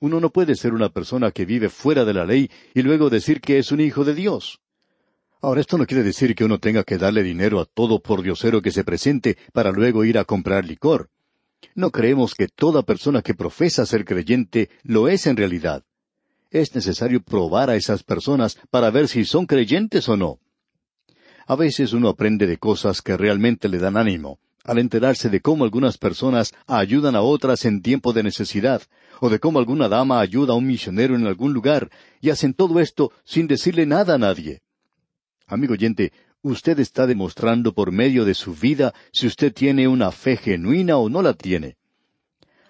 Uno 0.00 0.18
no 0.18 0.30
puede 0.30 0.56
ser 0.56 0.74
una 0.74 0.88
persona 0.88 1.30
que 1.30 1.44
vive 1.44 1.68
fuera 1.68 2.04
de 2.04 2.14
la 2.14 2.24
ley 2.24 2.50
y 2.74 2.82
luego 2.82 3.10
decir 3.10 3.40
que 3.40 3.58
es 3.58 3.70
un 3.70 3.80
hijo 3.80 4.04
de 4.04 4.16
Dios. 4.16 4.58
Ahora, 5.44 5.60
esto 5.60 5.76
no 5.76 5.86
quiere 5.86 6.04
decir 6.04 6.36
que 6.36 6.44
uno 6.44 6.60
tenga 6.60 6.84
que 6.84 6.98
darle 6.98 7.24
dinero 7.24 7.58
a 7.58 7.64
todo 7.64 8.00
por 8.00 8.22
diosero 8.22 8.62
que 8.62 8.70
se 8.70 8.84
presente 8.84 9.36
para 9.52 9.72
luego 9.72 10.04
ir 10.04 10.16
a 10.16 10.24
comprar 10.24 10.64
licor. 10.64 11.10
No 11.74 11.90
creemos 11.90 12.36
que 12.36 12.46
toda 12.46 12.84
persona 12.84 13.22
que 13.22 13.34
profesa 13.34 13.84
ser 13.84 14.04
creyente 14.04 14.70
lo 14.84 15.08
es 15.08 15.26
en 15.26 15.36
realidad. 15.36 15.82
Es 16.52 16.72
necesario 16.76 17.20
probar 17.24 17.70
a 17.70 17.74
esas 17.74 18.04
personas 18.04 18.56
para 18.70 18.90
ver 18.90 19.08
si 19.08 19.24
son 19.24 19.46
creyentes 19.46 20.08
o 20.08 20.16
no. 20.16 20.38
A 21.48 21.56
veces 21.56 21.92
uno 21.92 22.08
aprende 22.08 22.46
de 22.46 22.58
cosas 22.58 23.02
que 23.02 23.16
realmente 23.16 23.68
le 23.68 23.78
dan 23.78 23.96
ánimo, 23.96 24.38
al 24.62 24.78
enterarse 24.78 25.28
de 25.28 25.40
cómo 25.40 25.64
algunas 25.64 25.98
personas 25.98 26.54
ayudan 26.68 27.16
a 27.16 27.22
otras 27.22 27.64
en 27.64 27.82
tiempo 27.82 28.12
de 28.12 28.22
necesidad, 28.22 28.82
o 29.18 29.28
de 29.28 29.40
cómo 29.40 29.58
alguna 29.58 29.88
dama 29.88 30.20
ayuda 30.20 30.52
a 30.52 30.56
un 30.56 30.68
misionero 30.68 31.16
en 31.16 31.26
algún 31.26 31.52
lugar, 31.52 31.90
y 32.20 32.30
hacen 32.30 32.54
todo 32.54 32.78
esto 32.78 33.10
sin 33.24 33.48
decirle 33.48 33.86
nada 33.86 34.14
a 34.14 34.18
nadie. 34.18 34.62
Amigo 35.46 35.74
oyente, 35.74 36.12
usted 36.42 36.78
está 36.78 37.06
demostrando 37.06 37.72
por 37.74 37.92
medio 37.92 38.24
de 38.24 38.34
su 38.34 38.54
vida 38.54 38.94
si 39.12 39.26
usted 39.26 39.52
tiene 39.52 39.88
una 39.88 40.10
fe 40.10 40.36
genuina 40.36 40.96
o 40.96 41.08
no 41.08 41.22
la 41.22 41.34
tiene. 41.34 41.76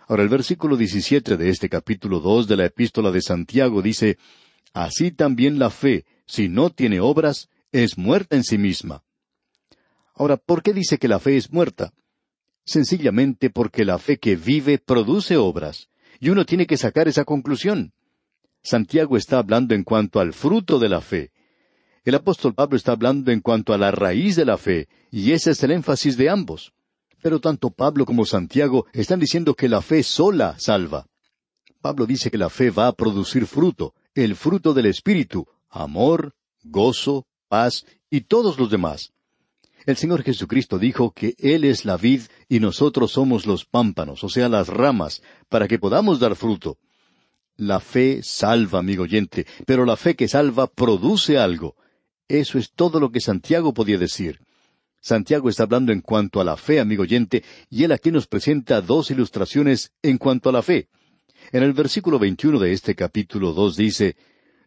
Ahora 0.09 0.23
el 0.23 0.29
versículo 0.29 0.77
17 0.77 1.37
de 1.37 1.49
este 1.49 1.69
capítulo 1.69 2.21
dos 2.21 2.47
de 2.49 2.57
la 2.57 2.67
epístola 2.67 3.11
de 3.11 3.23
Santiago 3.23 3.83
dice, 3.83 4.19
Así 4.73 5.11
también 5.11 5.59
la 5.59 5.71
fe, 5.71 6.05
si 6.27 6.49
no 6.49 6.71
tiene 6.71 7.01
obras, 7.01 7.49
es 7.73 7.97
muerta 7.97 8.37
en 8.37 8.45
sí 8.45 8.59
misma. 8.59 9.03
Ahora, 10.15 10.37
¿por 10.37 10.63
qué 10.63 10.73
dice 10.73 10.99
que 10.99 11.09
la 11.09 11.19
fe 11.19 11.37
es 11.37 11.53
muerta? 11.53 11.93
Sencillamente 12.65 13.51
porque 13.51 13.85
la 13.85 13.99
fe 13.99 14.19
que 14.19 14.37
vive 14.37 14.79
produce 14.79 15.37
obras. 15.37 15.89
Y 16.21 16.29
uno 16.29 16.45
tiene 16.45 16.67
que 16.67 16.77
sacar 16.77 17.09
esa 17.09 17.25
conclusión. 17.25 17.93
Santiago 18.63 19.17
está 19.17 19.39
hablando 19.39 19.75
en 19.75 19.83
cuanto 19.83 20.21
al 20.21 20.33
fruto 20.33 20.79
de 20.79 20.89
la 20.89 21.01
fe. 21.01 21.33
El 22.05 22.17
apóstol 22.17 22.55
Pablo 22.55 22.77
está 22.77 22.93
hablando 22.93 23.31
en 23.31 23.41
cuanto 23.41 23.73
a 23.73 23.79
la 23.79 23.93
raíz 23.93 24.35
de 24.35 24.45
la 24.45 24.59
fe, 24.59 24.89
y 25.13 25.31
ese 25.31 25.53
es 25.53 25.63
el 25.63 25.71
énfasis 25.71 26.17
de 26.17 26.29
ambos. 26.29 26.73
Pero 27.23 27.41
tanto 27.41 27.71
Pablo 27.71 28.05
como 28.05 28.25
Santiago 28.25 28.87
están 28.93 29.21
diciendo 29.21 29.55
que 29.55 29.69
la 29.69 29.83
fe 29.83 30.03
sola 30.03 30.57
salva. 30.59 31.07
Pablo 31.81 32.07
dice 32.07 32.31
que 32.31 32.39
la 32.39 32.51
fe 32.51 32.71
va 32.71 32.89
a 32.89 32.93
producir 32.93 33.47
fruto, 33.47 33.95
el 34.15 34.35
fruto 34.35 34.75
del 34.75 34.87
Espíritu, 34.87 35.47
amor, 35.71 36.35
gozo, 36.65 37.27
paz 37.49 37.87
y 38.11 38.23
todos 38.23 38.59
los 38.59 38.69
demás. 38.69 39.13
El 39.87 39.97
Señor 39.97 40.23
Jesucristo 40.25 40.79
dijo 40.79 41.13
que 41.13 41.35
Él 41.39 41.65
es 41.65 41.85
la 41.85 41.97
vid 41.97 42.23
y 42.49 42.59
nosotros 42.59 43.13
somos 43.13 43.47
los 43.47 43.65
pámpanos, 43.65 44.25
o 44.25 44.29
sea, 44.29 44.49
las 44.49 44.69
ramas, 44.69 45.23
para 45.49 45.69
que 45.69 45.79
podamos 45.79 46.19
dar 46.19 46.35
fruto. 46.35 46.79
La 47.57 47.79
fe 47.79 48.23
salva, 48.23 48.81
amigo 48.81 49.05
oyente, 49.05 49.47
pero 49.67 49.85
la 49.85 49.97
fe 49.97 50.17
que 50.17 50.27
salva 50.27 50.67
produce 50.67 51.39
algo. 51.39 51.77
Eso 52.33 52.57
es 52.57 52.73
todo 52.73 52.99
lo 52.99 53.13
que 53.13 53.21
Santiago 53.21 53.75
podía 53.75 53.99
decir. 53.99 54.41
Santiago 55.03 55.51
está 55.51 55.65
hablando 55.65 55.93
en 55.93 56.01
cuanto 56.01 56.41
a 56.41 56.45
la 56.45 56.57
fe, 56.57 56.81
amigo 56.81 57.03
oyente, 57.03 57.45
y 57.69 57.85
él 57.85 57.93
aquí 57.93 58.11
nos 58.11 58.27
presenta 58.27 58.81
dos 58.81 59.11
ilustraciones 59.11 59.93
en 60.03 60.17
cuanto 60.17 60.49
a 60.49 60.53
la 60.53 60.63
fe. 60.63 60.89
En 61.53 61.63
el 61.63 61.75
versículo 61.75 62.19
21 62.19 62.59
de 62.59 62.73
este 62.73 62.95
capítulo 62.95 63.53
dos 63.53 63.77
dice, 63.77 64.17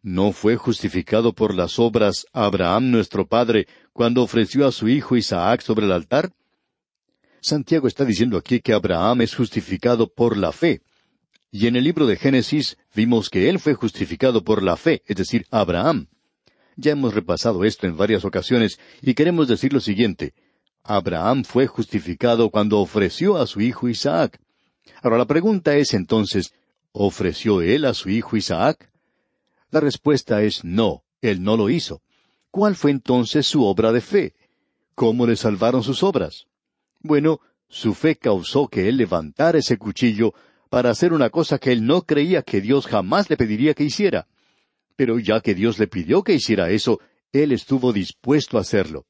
¿No 0.04 0.32
fue 0.32 0.58
justificado 0.58 1.34
por 1.34 1.56
las 1.56 1.80
obras 1.80 2.28
Abraham 2.34 2.91
nuestro 2.91 3.25
Padre 3.25 3.65
cuando 3.93 4.21
ofreció 4.21 4.67
a 4.67 4.71
su 4.71 4.88
hijo 4.88 5.17
Isaac 5.17 5.62
sobre 5.62 5.88
el 5.88 5.91
altar? 5.91 6.34
Santiago 7.41 7.88
está 7.88 8.06
diciendo 8.06 8.38
aquí 8.38 8.60
que 8.60 8.73
Abraham 8.73 9.21
es 9.21 9.34
justificado 9.34 10.08
por 10.08 10.38
la 10.38 10.51
fe. 10.51 10.84
Y 11.49 11.65
en 11.65 11.78
el 11.78 11.84
libro 11.84 12.06
de 12.06 12.15
Génesis 12.15 12.78
vimos 12.93 13.32
que 13.32 13.49
él 13.49 13.58
fue 13.58 13.73
justificado 13.73 14.43
por 14.43 14.62
la 14.62 14.78
fe, 14.78 15.01
es 15.08 15.15
decir, 15.15 15.47
Abraham. 15.49 16.10
Ya 16.75 16.91
hemos 16.91 17.13
repasado 17.13 17.63
esto 17.63 17.88
en 17.88 17.97
varias 17.97 18.25
ocasiones 18.25 18.79
y 19.01 19.13
queremos 19.13 19.47
decir 19.47 19.71
lo 19.73 19.79
siguiente. 19.79 20.33
Abraham 20.83 21.43
fue 21.43 21.67
justificado 21.67 22.49
cuando 22.49 22.79
ofreció 22.79 23.38
a 23.38 23.47
su 23.47 23.61
hijo 23.61 23.89
Isaac. 23.89 24.39
Ahora 25.01 25.17
la 25.17 25.25
pregunta 25.25 25.75
es 25.75 25.93
entonces, 25.93 26.53
¿ofreció 26.91 27.61
él 27.61 27.85
a 27.85 27.93
su 27.93 28.09
hijo 28.09 28.38
Isaac? 28.38 28.91
La 29.71 29.79
respuesta 29.79 30.43
es 30.43 30.63
no, 30.63 31.03
él 31.21 31.43
no 31.43 31.57
lo 31.57 31.69
hizo. 31.69 32.01
¿Cuál 32.51 32.75
fue 32.75 32.91
entonces 32.91 33.47
su 33.47 33.65
obra 33.65 33.91
de 33.91 34.01
fe? 34.01 34.33
¿Cómo 34.93 35.25
le 35.25 35.35
salvaron 35.35 35.83
sus 35.83 36.03
obras? 36.03 36.47
Bueno, 37.01 37.39
su 37.67 37.93
fe 37.93 38.15
causó 38.15 38.67
que 38.67 38.88
él 38.88 38.97
levantara 38.97 39.59
ese 39.59 39.77
cuchillo 39.77 40.33
para 40.69 40.89
hacer 40.89 41.13
una 41.13 41.29
cosa 41.29 41.57
que 41.57 41.71
él 41.71 41.85
no 41.85 42.03
creía 42.03 42.43
que 42.43 42.61
Dios 42.61 42.85
jamás 42.85 43.29
le 43.29 43.38
pediría 43.38 43.73
que 43.73 43.83
hiciera. 43.83 44.27
Pero 44.95 45.19
ya 45.19 45.41
que 45.41 45.55
Dios 45.55 45.79
le 45.79 45.88
pidió 45.88 46.23
que 46.23 46.34
hiciera 46.34 46.69
eso, 46.69 46.99
él 47.31 47.51
estuvo 47.51 47.91
dispuesto 47.91 48.58
a 48.58 48.62
hacerlo. 48.62 49.05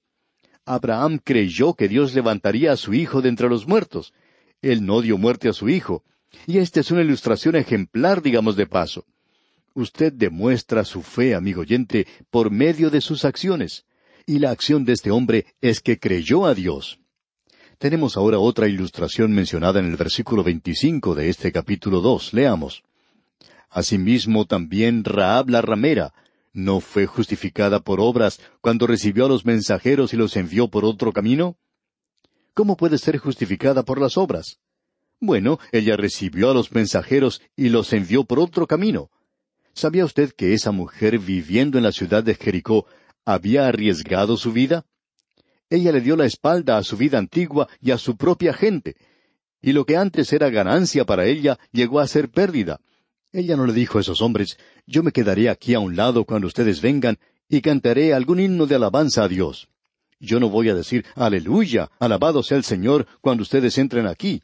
Abraham 0.65 1.19
creyó 1.23 1.75
que 1.75 1.87
Dios 1.87 2.15
levantaría 2.15 2.71
a 2.71 2.77
su 2.77 2.93
hijo 2.93 3.21
de 3.21 3.29
entre 3.29 3.49
los 3.49 3.67
muertos. 3.67 4.13
Él 4.61 4.85
no 4.85 5.01
dio 5.01 5.17
muerte 5.17 5.47
a 5.47 5.53
su 5.53 5.69
hijo. 5.69 6.03
Y 6.47 6.57
esta 6.57 6.79
es 6.79 6.89
una 6.89 7.01
ilustración 7.01 7.55
ejemplar, 7.55 8.21
digamos 8.21 8.55
de 8.55 8.65
paso. 8.65 9.05
Usted 9.75 10.11
demuestra 10.11 10.83
su 10.85 11.01
fe, 11.01 11.35
amigo 11.35 11.61
oyente, 11.61 12.07
por 12.31 12.49
medio 12.49 12.89
de 12.89 13.01
sus 13.01 13.25
acciones. 13.25 13.85
Y 14.25 14.39
la 14.39 14.49
acción 14.49 14.85
de 14.85 14.93
este 14.93 15.11
hombre 15.11 15.45
es 15.61 15.81
que 15.81 15.99
creyó 15.99 16.45
a 16.45 16.55
Dios. 16.55 16.99
Tenemos 17.77 18.17
ahora 18.17 18.39
otra 18.39 18.67
ilustración 18.67 19.33
mencionada 19.33 19.79
en 19.79 19.85
el 19.85 19.97
versículo 19.97 20.43
25 20.43 21.13
de 21.13 21.29
este 21.29 21.51
capítulo 21.51 22.01
2. 22.01 22.33
Leamos. 22.33 22.83
Asimismo 23.69 24.45
también 24.45 25.03
Raab 25.03 25.49
la 25.49 25.61
ramera, 25.61 26.13
¿no 26.53 26.79
fue 26.79 27.05
justificada 27.05 27.81
por 27.81 27.99
obras 27.99 28.39
cuando 28.61 28.87
recibió 28.87 29.25
a 29.25 29.29
los 29.29 29.45
mensajeros 29.45 30.13
y 30.13 30.17
los 30.17 30.35
envió 30.37 30.69
por 30.69 30.85
otro 30.85 31.11
camino? 31.11 31.57
¿Cómo 32.53 32.77
puede 32.77 32.97
ser 32.97 33.17
justificada 33.17 33.83
por 33.83 33.99
las 33.99 34.17
obras? 34.17 34.59
Bueno, 35.19 35.59
ella 35.71 35.97
recibió 35.97 36.51
a 36.51 36.53
los 36.53 36.71
mensajeros 36.71 37.41
y 37.55 37.69
los 37.69 37.91
envió 37.93 38.23
por 38.23 38.39
otro 38.39 38.67
camino. 38.67 39.09
¿Sabía 39.73 40.05
usted 40.05 40.31
que 40.31 40.53
esa 40.53 40.71
mujer 40.71 41.19
viviendo 41.19 41.77
en 41.77 41.83
la 41.83 41.91
ciudad 41.91 42.23
de 42.23 42.35
Jericó 42.35 42.85
había 43.25 43.67
arriesgado 43.67 44.37
su 44.37 44.53
vida? 44.53 44.85
Ella 45.69 45.91
le 45.91 45.99
dio 45.99 46.15
la 46.15 46.25
espalda 46.25 46.77
a 46.77 46.83
su 46.83 46.95
vida 46.95 47.17
antigua 47.17 47.67
y 47.81 47.91
a 47.91 47.97
su 47.97 48.15
propia 48.15 48.53
gente, 48.53 48.95
y 49.61 49.73
lo 49.73 49.85
que 49.85 49.97
antes 49.97 50.31
era 50.31 50.49
ganancia 50.49 51.05
para 51.05 51.25
ella 51.25 51.57
llegó 51.71 51.99
a 51.99 52.07
ser 52.07 52.29
pérdida. 52.29 52.79
Ella 53.35 53.57
no 53.57 53.65
le 53.65 53.73
dijo 53.73 53.97
a 53.97 54.01
esos 54.01 54.21
hombres, 54.21 54.57
yo 54.87 55.03
me 55.03 55.11
quedaré 55.11 55.49
aquí 55.49 55.73
a 55.73 55.81
un 55.81 55.97
lado 55.97 56.23
cuando 56.23 56.47
ustedes 56.47 56.79
vengan 56.79 57.19
y 57.49 57.59
cantaré 57.59 58.13
algún 58.13 58.39
himno 58.39 58.65
de 58.65 58.75
alabanza 58.75 59.25
a 59.25 59.27
Dios. 59.27 59.67
Yo 60.21 60.39
no 60.39 60.49
voy 60.49 60.69
a 60.69 60.73
decir, 60.73 61.05
aleluya, 61.15 61.91
alabado 61.99 62.43
sea 62.43 62.55
el 62.55 62.63
Señor 62.63 63.05
cuando 63.19 63.43
ustedes 63.43 63.77
entren 63.77 64.07
aquí. 64.07 64.41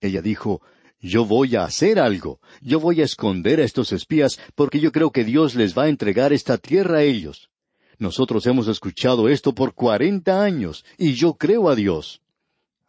Ella 0.00 0.20
dijo, 0.20 0.62
yo 0.98 1.24
voy 1.24 1.54
a 1.54 1.62
hacer 1.62 2.00
algo, 2.00 2.40
yo 2.60 2.80
voy 2.80 3.02
a 3.02 3.04
esconder 3.04 3.60
a 3.60 3.64
estos 3.64 3.92
espías 3.92 4.40
porque 4.56 4.80
yo 4.80 4.90
creo 4.90 5.12
que 5.12 5.22
Dios 5.22 5.54
les 5.54 5.78
va 5.78 5.84
a 5.84 5.88
entregar 5.88 6.32
esta 6.32 6.58
tierra 6.58 6.98
a 6.98 7.02
ellos. 7.04 7.50
Nosotros 8.00 8.44
hemos 8.48 8.66
escuchado 8.66 9.28
esto 9.28 9.54
por 9.54 9.74
cuarenta 9.74 10.42
años 10.42 10.84
y 10.98 11.14
yo 11.14 11.34
creo 11.34 11.68
a 11.70 11.76
Dios. 11.76 12.20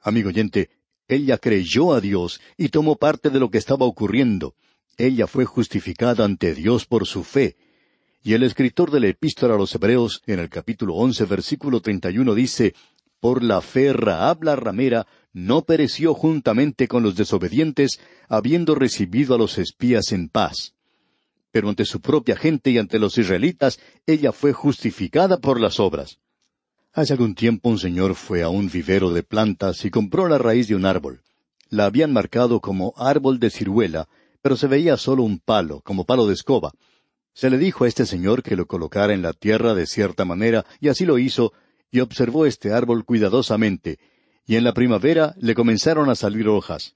Amigo 0.01 0.29
oyente, 0.29 0.71
ella 1.07 1.37
creyó 1.37 1.93
a 1.93 2.01
Dios 2.01 2.41
y 2.57 2.69
tomó 2.69 2.95
parte 2.95 3.29
de 3.29 3.39
lo 3.39 3.51
que 3.51 3.59
estaba 3.59 3.85
ocurriendo. 3.85 4.55
Ella 4.97 5.27
fue 5.27 5.45
justificada 5.45 6.25
ante 6.25 6.53
Dios 6.53 6.85
por 6.85 7.07
su 7.07 7.23
fe. 7.23 7.55
Y 8.23 8.33
el 8.33 8.43
escritor 8.43 8.91
de 8.91 8.99
la 8.99 9.07
epístola 9.07 9.55
a 9.55 9.57
los 9.57 9.73
Hebreos, 9.75 10.21
en 10.27 10.39
el 10.39 10.49
capítulo 10.49 10.95
once, 10.95 11.25
versículo 11.25 11.81
treinta 11.81 12.09
y 12.11 12.19
uno, 12.19 12.35
dice, 12.35 12.73
Por 13.19 13.43
la 13.43 13.61
fe 13.61 13.91
Raab 13.91 14.43
la 14.43 14.55
ramera 14.55 15.07
no 15.33 15.63
pereció 15.63 16.13
juntamente 16.13 16.87
con 16.87 17.03
los 17.03 17.15
desobedientes, 17.15 17.99
habiendo 18.29 18.75
recibido 18.75 19.35
a 19.35 19.37
los 19.37 19.57
espías 19.57 20.11
en 20.11 20.29
paz. 20.29 20.73
Pero 21.51 21.69
ante 21.69 21.85
su 21.85 21.99
propia 21.99 22.35
gente 22.35 22.71
y 22.71 22.77
ante 22.77 22.99
los 22.99 23.17
israelitas, 23.17 23.79
ella 24.05 24.31
fue 24.31 24.53
justificada 24.53 25.37
por 25.37 25.59
las 25.59 25.79
obras. 25.79 26.19
Hace 26.93 27.13
algún 27.13 27.33
tiempo 27.33 27.69
un 27.69 27.79
señor 27.79 28.13
fue 28.13 28.43
a 28.43 28.49
un 28.49 28.69
vivero 28.69 29.11
de 29.11 29.23
plantas 29.23 29.83
y 29.83 29.89
compró 29.89 30.27
la 30.27 30.37
raíz 30.37 30.67
de 30.67 30.75
un 30.75 30.85
árbol. 30.85 31.21
La 31.69 31.85
habían 31.85 32.13
marcado 32.13 32.59
como 32.59 32.93
árbol 32.95 33.39
de 33.39 33.49
ciruela, 33.49 34.07
pero 34.43 34.57
se 34.57 34.67
veía 34.67 34.97
solo 34.97 35.23
un 35.23 35.39
palo, 35.39 35.79
como 35.81 36.03
palo 36.03 36.27
de 36.27 36.33
escoba. 36.33 36.73
Se 37.33 37.49
le 37.49 37.57
dijo 37.57 37.85
a 37.85 37.87
este 37.87 38.05
señor 38.05 38.43
que 38.43 38.57
lo 38.57 38.67
colocara 38.67 39.13
en 39.13 39.21
la 39.21 39.31
tierra 39.31 39.73
de 39.73 39.87
cierta 39.87 40.25
manera, 40.25 40.65
y 40.81 40.89
así 40.89 41.05
lo 41.05 41.17
hizo, 41.17 41.53
y 41.89 42.01
observó 42.01 42.45
este 42.45 42.73
árbol 42.73 43.05
cuidadosamente, 43.05 43.99
y 44.45 44.57
en 44.57 44.65
la 44.65 44.73
primavera 44.73 45.33
le 45.39 45.55
comenzaron 45.55 46.09
a 46.09 46.15
salir 46.15 46.49
hojas. 46.49 46.93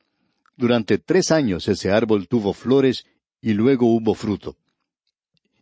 Durante 0.58 0.98
tres 0.98 1.32
años 1.32 1.70
ese 1.70 1.90
árbol 1.90 2.28
tuvo 2.28 2.54
flores 2.54 3.06
y 3.42 3.54
luego 3.54 3.88
hubo 3.88 4.14
fruto. 4.14 4.58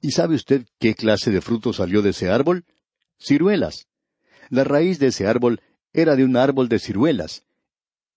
¿Y 0.02 0.12
sabe 0.12 0.36
usted 0.36 0.65
qué 0.80 0.95
clase 0.95 1.30
de 1.30 1.41
fruto 1.41 1.71
salió 1.71 2.02
de 2.02 2.10
ese 2.10 2.30
árbol? 2.30 2.65
Ciruelas. 3.19 3.86
La 4.50 4.63
raíz 4.63 4.98
de 4.98 5.08
ese 5.08 5.28
árbol 5.28 5.62
era 5.93 6.15
de 6.15 6.24
un 6.24 6.36
árbol 6.36 6.67
de 6.67 6.80
ciruelas, 6.80 7.44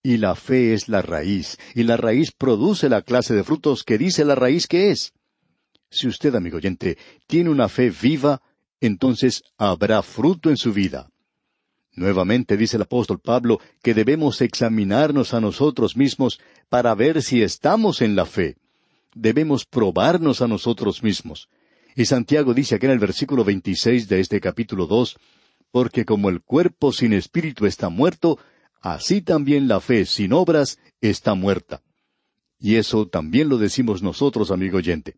y 0.03 0.17
la 0.17 0.35
fe 0.35 0.75
es 0.75 0.89
la 0.89 1.03
raíz, 1.03 1.59
y 1.75 1.83
la 1.83 1.97
raíz 1.97 2.33
produce 2.33 2.89
la 2.89 3.03
clase 3.03 3.35
de 3.35 3.45
frutos 3.45 3.83
que 3.83 3.99
dice 3.99 4.25
la 4.25 4.35
raíz 4.35 4.67
que 4.67 4.91
es. 4.91 5.13
Si 5.91 6.07
usted, 6.07 6.35
amigo 6.35 6.59
oyente, 6.59 6.99
tiene 7.27 7.51
una 7.51 7.69
fe 7.69 7.91
viva, 7.91 8.43
entonces 8.81 9.43
habrá 9.57 10.03
fruto 10.03 10.51
en 10.51 10.57
su 10.57 10.73
vida. 10.73 11.11
Nuevamente 11.95 12.57
dice 12.57 12.77
el 12.77 12.83
apóstol 12.83 13.19
Pablo 13.19 13.61
que 13.83 13.93
debemos 13.93 14.41
examinarnos 14.41 15.35
a 15.35 15.41
nosotros 15.41 15.97
mismos 15.97 16.41
para 16.69 16.95
ver 16.95 17.23
si 17.23 17.43
estamos 17.43 18.03
en 18.03 18.15
la 18.15 18.25
fe. 18.25 18.57
Debemos 19.15 19.65
probarnos 19.65 20.41
a 20.41 20.47
nosotros 20.47 21.03
mismos. 21.03 21.49
Y 21.97 22.05
Santiago 22.05 22.55
dice 22.55 22.77
aquí 22.77 22.87
en 22.87 22.93
el 22.93 23.01
versículo 23.01 23.43
26 23.43 24.09
de 24.09 24.21
este 24.21 24.41
capítulo 24.41 24.87
2, 24.87 25.19
porque 25.73 26.05
como 26.05 26.29
el 26.29 26.41
cuerpo 26.41 26.93
sin 26.93 27.13
espíritu 27.13 27.67
está 27.67 27.89
muerto, 27.89 28.39
así 28.81 29.23
también 29.23 29.69
la 29.69 29.81
fe 29.81 30.07
sin 30.07 30.33
obras 30.33 30.79
está 31.01 31.35
muerta. 31.35 31.83
Y 32.59 32.77
eso 32.77 33.07
también 33.07 33.49
lo 33.49 33.59
decimos 33.59 34.03
nosotros, 34.03 34.51
amigo 34.51 34.79
oyente. 34.79 35.17